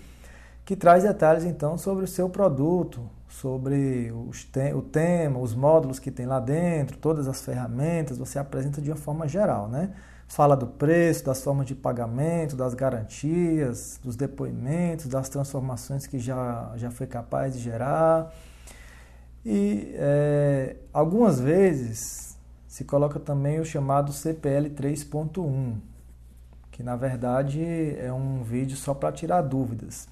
[0.64, 4.12] que traz detalhes então sobre o seu produto, sobre
[4.52, 8.90] te o tema, os módulos que tem lá dentro, todas as ferramentas, você apresenta de
[8.90, 9.94] uma forma geral, né?
[10.28, 16.72] Fala do preço, das formas de pagamento, das garantias, dos depoimentos, das transformações que já,
[16.76, 18.32] já foi capaz de gerar
[19.44, 25.76] e é, algumas vezes se coloca também o chamado CPL 3.1,
[26.70, 27.62] que na verdade
[27.98, 30.08] é um vídeo só para tirar dúvidas.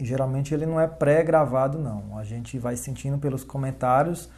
[0.00, 2.18] Geralmente ele não é pré-gravado não.
[2.18, 4.28] A gente vai sentindo pelos comentários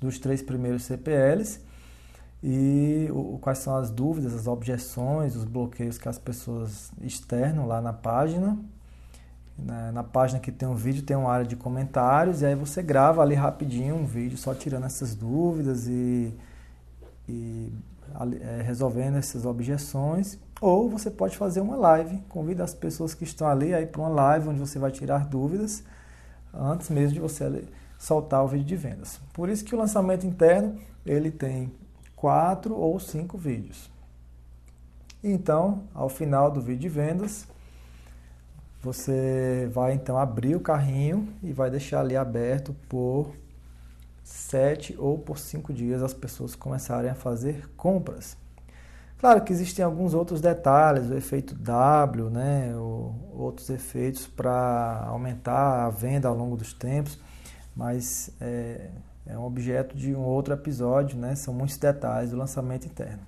[0.00, 1.60] dos três primeiros CPLs
[2.42, 7.80] e o, quais são as dúvidas, as objeções, os bloqueios que as pessoas externam lá
[7.80, 8.58] na página
[9.58, 12.82] na, na, página que tem um vídeo, tem uma área de comentários, e aí você
[12.82, 16.34] grava ali rapidinho um vídeo só tirando essas dúvidas e,
[17.28, 17.72] e
[18.40, 20.38] é, resolvendo essas objeções.
[20.60, 24.08] Ou você pode fazer uma live, convida as pessoas que estão ali aí para uma
[24.08, 25.84] live onde você vai tirar dúvidas
[26.52, 27.64] antes mesmo de você
[27.98, 29.20] soltar o vídeo de vendas.
[29.32, 31.72] Por isso que o lançamento interno ele tem
[32.14, 33.90] quatro ou cinco vídeos.
[35.22, 37.46] Então, ao final do vídeo de vendas,
[38.82, 43.34] você vai então abrir o carrinho e vai deixar ali aberto por
[44.22, 48.36] sete ou por cinco dias as pessoas começarem a fazer compras.
[49.18, 55.86] Claro que existem alguns outros detalhes, o efeito W, né, ou outros efeitos para aumentar
[55.86, 57.18] a venda ao longo dos tempos,
[57.74, 58.90] mas é,
[59.26, 63.22] é um objeto de um outro episódio, né, são muitos detalhes do lançamento interno.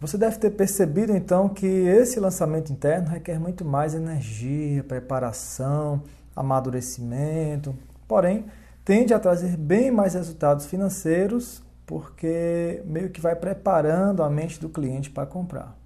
[0.00, 6.02] Você deve ter percebido então que esse lançamento interno requer muito mais energia, preparação,
[6.34, 7.74] amadurecimento,
[8.06, 8.46] porém
[8.84, 14.68] tende a trazer bem mais resultados financeiros porque meio que vai preparando a mente do
[14.68, 15.76] cliente para comprar.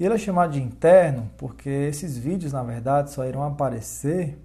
[0.00, 4.38] E ele é chamado de interno porque esses vídeos, na verdade, só irão aparecer,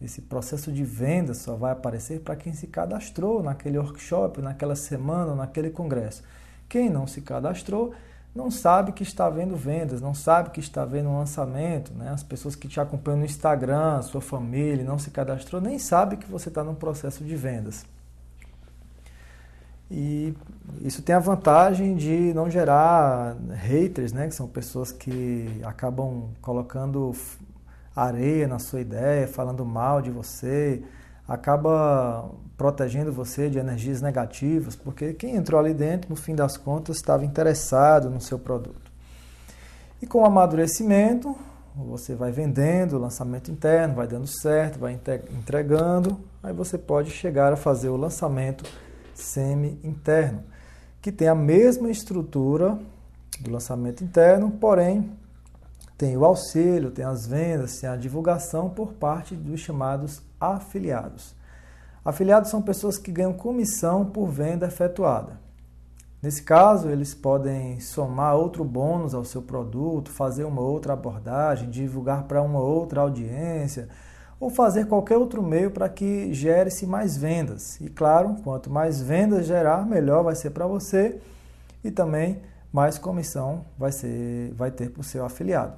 [0.00, 5.34] esse processo de venda só vai aparecer para quem se cadastrou naquele workshop, naquela semana,
[5.34, 6.22] naquele congresso.
[6.68, 7.92] Quem não se cadastrou
[8.34, 11.92] não sabe que está vendo vendas, não sabe que está vendo um lançamento.
[11.94, 12.08] Né?
[12.08, 16.30] As pessoas que te acompanham no Instagram, sua família, não se cadastrou, nem sabe que
[16.30, 17.84] você está num processo de vendas.
[19.94, 20.34] E
[20.80, 24.26] isso tem a vantagem de não gerar haters, né?
[24.26, 27.12] que são pessoas que acabam colocando
[27.94, 30.82] areia na sua ideia, falando mal de você,
[31.28, 36.96] acaba protegendo você de energias negativas, porque quem entrou ali dentro, no fim das contas,
[36.96, 38.90] estava interessado no seu produto.
[40.00, 41.36] E com o amadurecimento,
[41.76, 44.98] você vai vendendo, lançamento interno vai dando certo, vai
[45.38, 48.64] entregando, aí você pode chegar a fazer o lançamento
[49.14, 50.42] semi-interno,
[51.00, 52.78] que tem a mesma estrutura
[53.40, 55.10] do lançamento interno, porém
[55.98, 61.34] tem o auxílio, tem as vendas, tem a divulgação por parte dos chamados afiliados.
[62.04, 65.40] Afiliados são pessoas que ganham comissão por venda efetuada.
[66.20, 72.24] Nesse caso, eles podem somar outro bônus ao seu produto, fazer uma outra abordagem, divulgar
[72.24, 73.88] para uma outra audiência
[74.42, 77.80] ou fazer qualquer outro meio para que gere-se mais vendas.
[77.80, 81.20] E claro, quanto mais vendas gerar, melhor vai ser para você
[81.84, 85.74] e também mais comissão vai, ser, vai ter para o seu afiliado.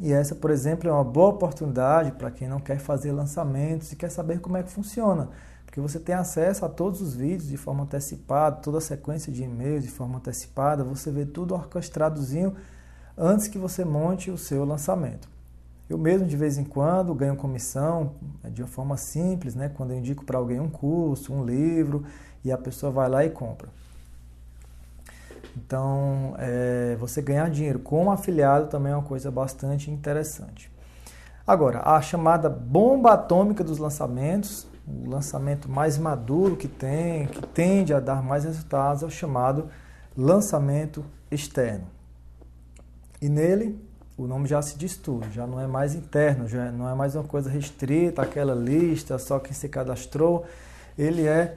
[0.00, 3.96] E essa, por exemplo, é uma boa oportunidade para quem não quer fazer lançamentos e
[3.96, 5.28] quer saber como é que funciona.
[5.66, 9.42] Porque você tem acesso a todos os vídeos de forma antecipada, toda a sequência de
[9.42, 12.56] e-mails de forma antecipada, você vê tudo orquestradozinho
[13.14, 15.28] antes que você monte o seu lançamento.
[15.88, 18.12] Eu mesmo, de vez em quando, ganho comissão
[18.44, 19.70] é, de uma forma simples, né?
[19.74, 22.04] quando eu indico para alguém um curso, um livro,
[22.44, 23.68] e a pessoa vai lá e compra.
[25.56, 30.70] Então, é, você ganhar dinheiro como afiliado também é uma coisa bastante interessante.
[31.46, 37.94] Agora, a chamada bomba atômica dos lançamentos, o lançamento mais maduro que tem, que tende
[37.94, 39.68] a dar mais resultados, é o chamado
[40.14, 41.86] lançamento externo.
[43.20, 43.80] E nele,
[44.18, 47.14] o nome já se diz tudo, já não é mais interno, já não é mais
[47.14, 50.44] uma coisa restrita, aquela lista, só quem se cadastrou.
[50.98, 51.54] Ele é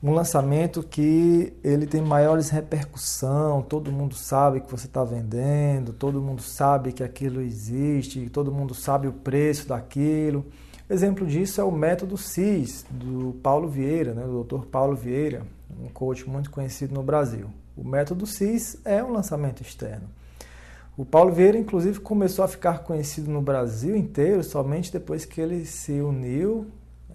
[0.00, 6.22] um lançamento que ele tem maiores repercussão, todo mundo sabe que você está vendendo, todo
[6.22, 10.46] mundo sabe que aquilo existe, todo mundo sabe o preço daquilo.
[10.88, 14.64] Exemplo disso é o método CIS, do Paulo Vieira, né, do Dr.
[14.66, 17.50] Paulo Vieira, um coach muito conhecido no Brasil.
[17.76, 20.19] O método CIS é um lançamento externo.
[21.00, 25.64] O Paulo Vieira, inclusive, começou a ficar conhecido no Brasil inteiro somente depois que ele
[25.64, 26.66] se uniu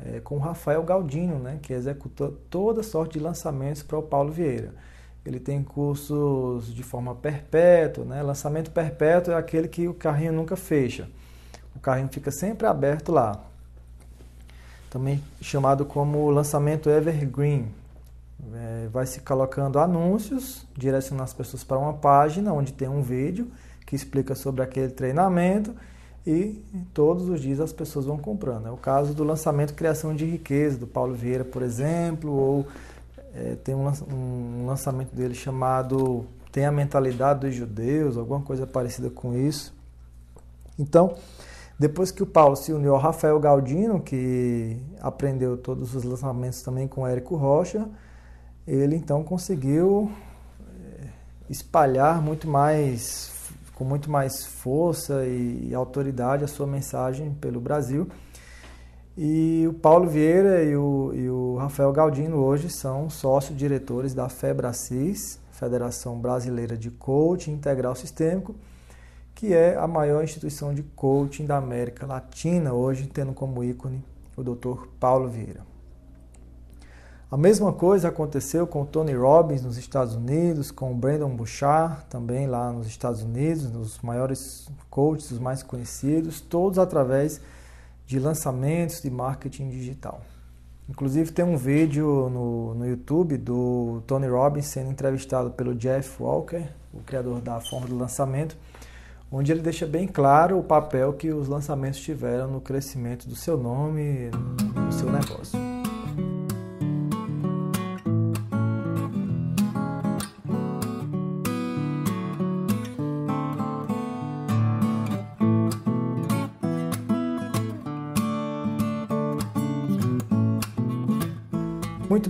[0.03, 4.31] é, com o Rafael Galdino, né, que executou toda sorte de lançamentos para o Paulo
[4.31, 4.73] Vieira.
[5.23, 8.23] Ele tem cursos de forma perpétua, né?
[8.23, 11.07] lançamento perpétuo é aquele que o carrinho nunca fecha.
[11.75, 13.39] O carrinho fica sempre aberto lá
[14.89, 17.67] também chamado como lançamento evergreen.
[18.51, 23.47] É, vai se colocando anúncios, direcionando as pessoas para uma página onde tem um vídeo
[23.86, 25.75] que explica sobre aquele treinamento
[26.25, 26.63] e
[26.93, 28.67] todos os dias as pessoas vão comprando.
[28.67, 32.67] É o caso do lançamento Criação de Riqueza, do Paulo Vieira, por exemplo, ou
[33.33, 39.09] é, tem um, um lançamento dele chamado Tem a Mentalidade dos Judeus, alguma coisa parecida
[39.09, 39.73] com isso.
[40.79, 41.15] Então,
[41.77, 46.88] depois que o Paulo se uniu ao Rafael Galdino, que aprendeu todos os lançamentos também
[46.88, 47.88] com o Érico Rocha,
[48.65, 50.09] ele então conseguiu
[50.61, 51.07] eh,
[51.49, 53.29] espalhar muito mais,
[53.76, 58.07] com muito mais força e autoridade a sua mensagem pelo Brasil.
[59.17, 65.39] E o Paulo Vieira e o, e o Rafael Galdino hoje são sócios-diretores da FEBRACIS,
[65.51, 68.55] Federação Brasileira de Coaching Integral Sistêmico,
[69.34, 74.03] que é a maior instituição de coaching da América Latina, hoje tendo como ícone
[74.36, 74.88] o Dr.
[74.99, 75.74] Paulo Vieira.
[77.32, 82.71] A mesma coisa aconteceu com Tony Robbins nos Estados Unidos, com Brandon Bouchard também lá
[82.71, 87.41] nos Estados Unidos, os maiores coaches, os mais conhecidos, todos através
[88.05, 90.21] de lançamentos de marketing digital.
[90.88, 96.63] Inclusive tem um vídeo no, no YouTube do Tony Robbins sendo entrevistado pelo Jeff Walker,
[96.93, 98.55] o criador da forma do lançamento,
[99.32, 103.57] onde ele deixa bem claro o papel que os lançamentos tiveram no crescimento do seu
[103.57, 105.74] nome do seu negócio.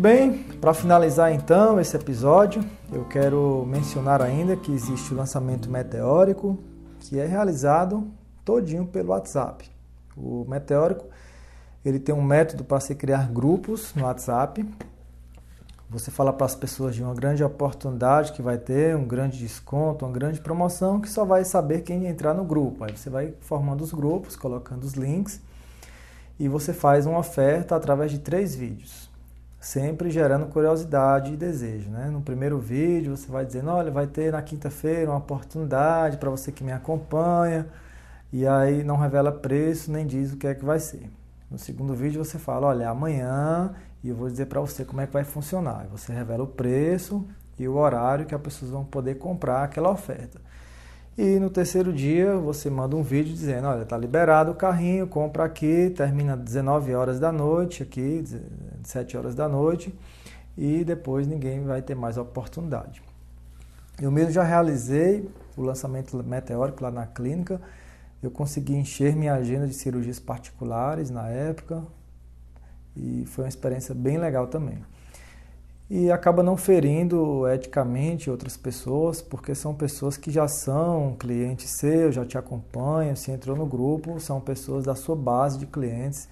[0.05, 6.59] Bem, para finalizar então esse episódio, eu quero mencionar ainda que existe o lançamento meteórico,
[6.99, 8.07] que é realizado
[8.43, 9.67] todinho pelo WhatsApp.
[10.15, 11.07] O Meteórico
[11.83, 14.63] ele tem um método para se criar grupos no WhatsApp.
[15.89, 20.05] Você fala para as pessoas de uma grande oportunidade que vai ter, um grande desconto,
[20.05, 22.83] uma grande promoção, que só vai saber quem entrar no grupo.
[22.83, 25.41] Aí você vai formando os grupos, colocando os links
[26.39, 29.14] e você faz uma oferta através de três vídeos
[29.65, 31.89] sempre gerando curiosidade e desejo.
[31.89, 32.07] Né?
[32.11, 36.51] No primeiro vídeo você vai dizendo, olha, vai ter na quinta-feira uma oportunidade para você
[36.51, 37.65] que me acompanha,
[38.31, 41.09] e aí não revela preço nem diz o que é que vai ser.
[41.49, 45.07] No segundo vídeo você fala, olha, amanhã e eu vou dizer para você como é
[45.07, 45.87] que vai funcionar.
[45.91, 47.25] Você revela o preço
[47.57, 50.39] e o horário que as pessoas vão poder comprar aquela oferta.
[51.17, 55.45] E no terceiro dia você manda um vídeo dizendo, olha, está liberado o carrinho, compra
[55.45, 58.21] aqui, termina 19 horas da noite aqui,
[58.83, 59.97] 7 horas da noite,
[60.57, 63.01] e depois ninguém vai ter mais oportunidade.
[64.01, 67.61] Eu mesmo já realizei o lançamento meteórico lá na clínica,
[68.21, 71.81] eu consegui encher minha agenda de cirurgias particulares na época,
[72.93, 74.83] e foi uma experiência bem legal também
[75.89, 82.15] e acaba não ferindo eticamente outras pessoas, porque são pessoas que já são clientes seus,
[82.15, 86.27] já te acompanham, se entrou no grupo, são pessoas da sua base de clientes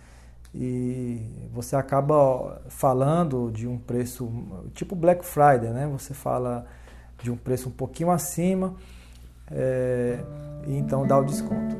[0.56, 1.20] e
[1.51, 4.30] você acaba falando de um preço
[4.74, 5.88] tipo Black Friday, né?
[5.91, 6.66] Você fala
[7.22, 8.76] de um preço um pouquinho acima
[9.51, 10.20] é,
[10.68, 11.76] e então dá o desconto.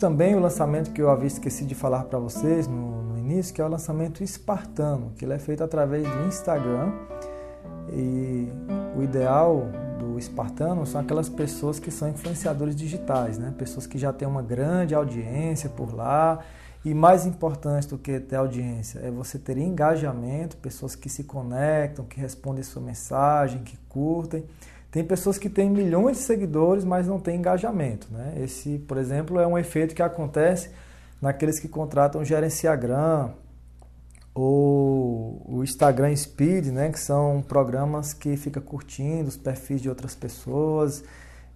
[0.00, 3.60] Também o lançamento que eu havia esquecido de falar para vocês no, no, início, que
[3.60, 6.90] é o lançamento espartano, que ele é feito através do Instagram.
[7.92, 8.48] E
[8.96, 9.66] o ideal
[9.98, 13.52] do espartano são aquelas pessoas que são influenciadores digitais, né?
[13.58, 16.38] pessoas que já têm uma grande audiência por lá
[16.84, 22.06] E mais importante do que ter audiência é você ter engajamento, pessoas que se conectam,
[22.06, 24.44] que respondem sua mensagem, que curtem.
[24.90, 28.08] Tem pessoas que têm milhões de seguidores, mas não têm engajamento.
[28.10, 28.34] Né?
[28.42, 30.70] Esse, por exemplo, é um efeito que acontece
[31.22, 33.32] naqueles que contratam o Gerenciagram
[34.34, 36.90] ou o Instagram Speed, né?
[36.90, 41.04] que são programas que fica curtindo os perfis de outras pessoas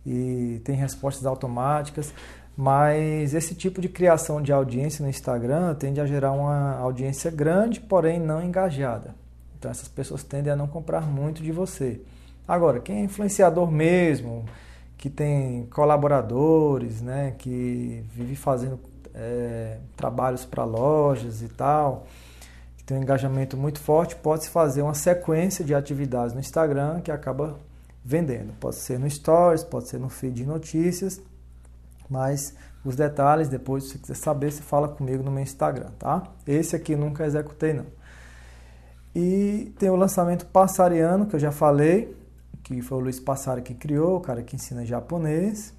[0.07, 2.15] e tem respostas automáticas.
[2.57, 7.81] Mas esse tipo de criação de audiência no Instagram tende a gerar uma audiência grande,
[7.81, 9.13] porém não engajada.
[9.59, 12.01] Então essas pessoas tendem a não comprar muito de você.
[12.47, 14.45] Agora, quem é influenciador mesmo,
[14.99, 18.79] que tem colaboradores, né, que vive fazendo
[19.15, 22.07] é, trabalhos para lojas e tal,
[22.77, 27.11] que tem um engajamento muito forte, pode-se fazer uma sequência de atividades no Instagram que
[27.11, 27.59] acaba
[28.05, 28.53] vendendo.
[28.61, 31.21] Pode ser no Stories, pode ser no feed de notícias,
[32.09, 36.23] mas os detalhes, depois, se você quiser saber, você fala comigo no meu Instagram, tá?
[36.47, 37.87] Esse aqui nunca executei, não.
[39.15, 42.15] E tem o lançamento Passariano, que eu já falei,
[42.65, 45.75] que foi o Luiz Passari que criou, o cara que ensina japonês.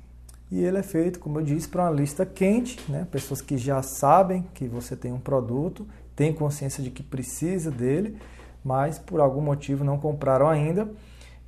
[0.52, 3.08] E ele é feito, como eu disse, para uma lista quente, né?
[3.12, 8.16] pessoas que já sabem que você tem um produto, têm consciência de que precisa dele,
[8.64, 10.88] mas por algum motivo não compraram ainda.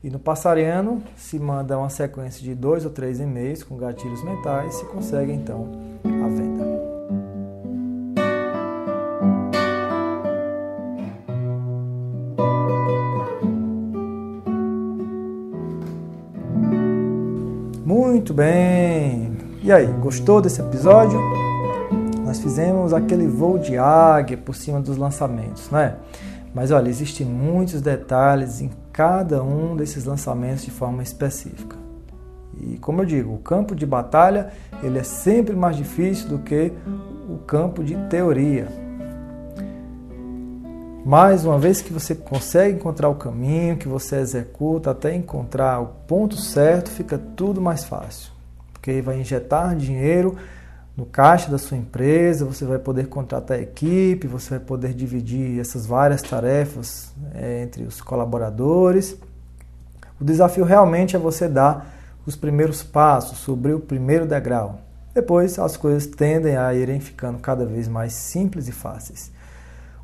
[0.03, 4.75] E no Passariano se manda uma sequência de dois ou três e-mails com gatilhos mentais
[4.75, 5.69] e se consegue então
[6.03, 6.76] a venda.
[18.37, 19.35] Bem.
[19.63, 21.19] E aí, gostou desse episódio?
[22.23, 25.95] Nós fizemos aquele voo de águia por cima dos lançamentos, né?
[26.53, 31.75] Mas olha, existem muitos detalhes em cada um desses lançamentos de forma específica.
[32.61, 34.51] E como eu digo, o campo de batalha
[34.83, 36.71] ele é sempre mais difícil do que
[37.27, 38.67] o campo de teoria.
[41.07, 45.85] Mas uma vez que você consegue encontrar o caminho, que você executa até encontrar o
[46.05, 48.29] ponto certo, fica tudo mais fácil.
[48.73, 50.35] Porque vai injetar dinheiro
[50.97, 55.85] no caixa da sua empresa, você vai poder contratar equipe, você vai poder dividir essas
[55.85, 59.15] várias tarefas é, entre os colaboradores.
[60.19, 61.89] O desafio realmente é você dar
[62.25, 64.81] os primeiros passos, subir o primeiro degrau.
[65.15, 69.36] Depois as coisas tendem a irem ficando cada vez mais simples e fáceis.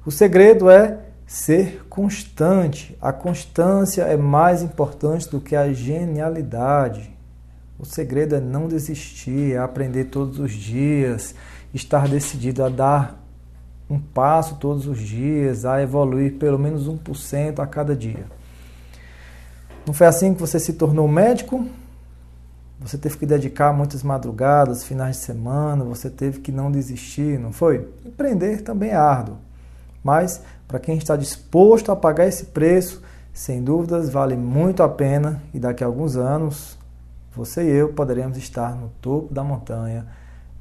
[0.06, 2.98] O segredo é ser constante.
[3.02, 7.10] A constância é mais importante do que a genialidade.
[7.80, 11.34] O segredo é não desistir, é aprender todos os dias,
[11.74, 13.24] estar decidido a dar
[13.90, 18.26] um passo todos os dias, a evoluir pelo menos 1% a cada dia.
[19.86, 21.66] Não foi assim que você se tornou médico?
[22.80, 27.54] Você teve que dedicar muitas madrugadas, finais de semana, você teve que não desistir, não
[27.54, 27.88] foi?
[28.06, 29.38] Empreender também é árduo.
[30.04, 33.02] Mas para quem está disposto a pagar esse preço,
[33.32, 36.78] sem dúvidas vale muito a pena e daqui a alguns anos
[37.36, 40.06] você e eu poderemos estar no topo da montanha,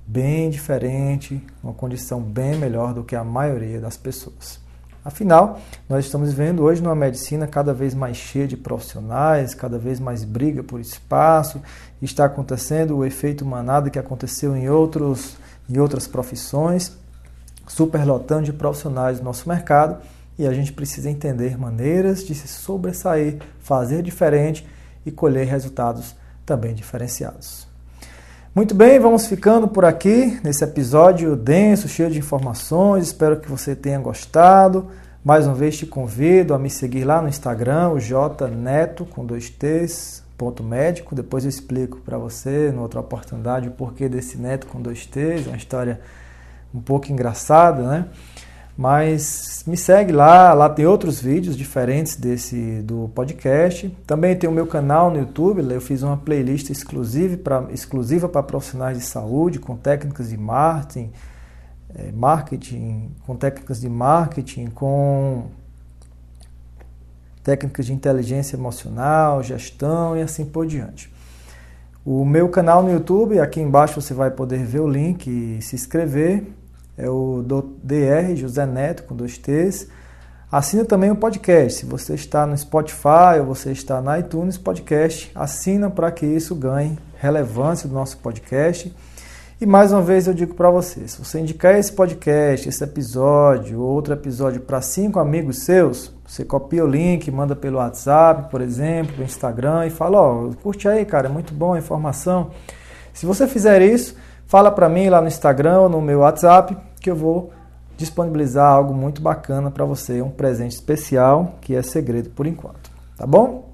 [0.06, 4.58] bem diferente, uma condição bem melhor do que a maioria das pessoas.
[5.04, 9.98] Afinal, nós estamos vivendo hoje numa medicina cada vez mais cheia de profissionais, cada vez
[9.98, 11.60] mais briga por espaço,
[12.00, 15.36] está acontecendo o efeito manada que aconteceu em, outros,
[15.68, 16.96] em outras profissões
[17.72, 19.96] superlotando de profissionais do nosso mercado
[20.38, 24.66] e a gente precisa entender maneiras de se sobressair, fazer diferente
[25.06, 26.14] e colher resultados
[26.44, 27.66] também diferenciados.
[28.54, 33.06] Muito bem, vamos ficando por aqui nesse episódio denso, cheio de informações.
[33.06, 34.88] Espero que você tenha gostado.
[35.24, 39.48] Mais uma vez te convido a me seguir lá no Instagram, o jneto com dois
[39.48, 41.14] t's, ponto médico.
[41.14, 45.46] Depois eu explico para você, em outra oportunidade, o porquê desse neto com dois t's.
[45.46, 46.00] É uma história
[46.74, 48.06] um pouco engraçada, né?
[48.76, 53.88] Mas me segue lá, lá tem outros vídeos diferentes desse do podcast.
[54.06, 58.96] Também tem o meu canal no YouTube, eu fiz uma playlist exclusiva para exclusiva profissionais
[58.96, 61.12] de saúde com técnicas de marketing,
[61.94, 65.44] é, marketing, com técnicas de marketing, com
[67.44, 71.12] técnicas de inteligência emocional, gestão e assim por diante.
[72.04, 75.76] O meu canal no YouTube, aqui embaixo você vai poder ver o link e se
[75.76, 76.46] inscrever
[77.02, 77.42] é o
[77.82, 79.88] DR José Neto com dois T's.
[80.50, 81.80] Assina também o podcast.
[81.80, 86.54] Se você está no Spotify ou você está na iTunes Podcast, assina para que isso
[86.54, 88.94] ganhe relevância do nosso podcast.
[89.60, 93.80] E mais uma vez eu digo para você, se você indicar esse podcast, esse episódio
[93.80, 98.60] ou outro episódio para cinco amigos seus, você copia o link, manda pelo WhatsApp, por
[98.60, 102.50] exemplo, pelo Instagram e fala, ó, oh, curte aí, cara, é muito bom a informação.
[103.12, 104.16] Se você fizer isso,
[104.52, 107.50] Fala para mim lá no Instagram ou no meu WhatsApp que eu vou
[107.96, 113.26] disponibilizar algo muito bacana para você, um presente especial que é segredo por enquanto, tá
[113.26, 113.70] bom?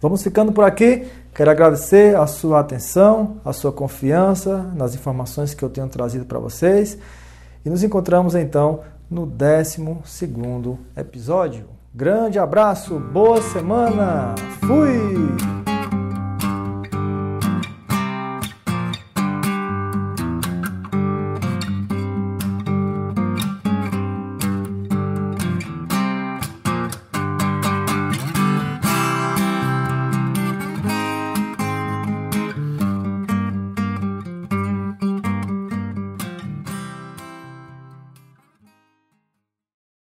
[0.00, 1.06] Vamos ficando por aqui.
[1.32, 6.38] Quero agradecer a sua atenção, a sua confiança nas informações que eu tenho trazido para
[6.38, 6.98] vocês
[7.64, 9.80] e nos encontramos então no 12
[10.96, 11.66] episódio.
[11.94, 14.34] Grande abraço, boa semana,
[14.66, 15.61] fui!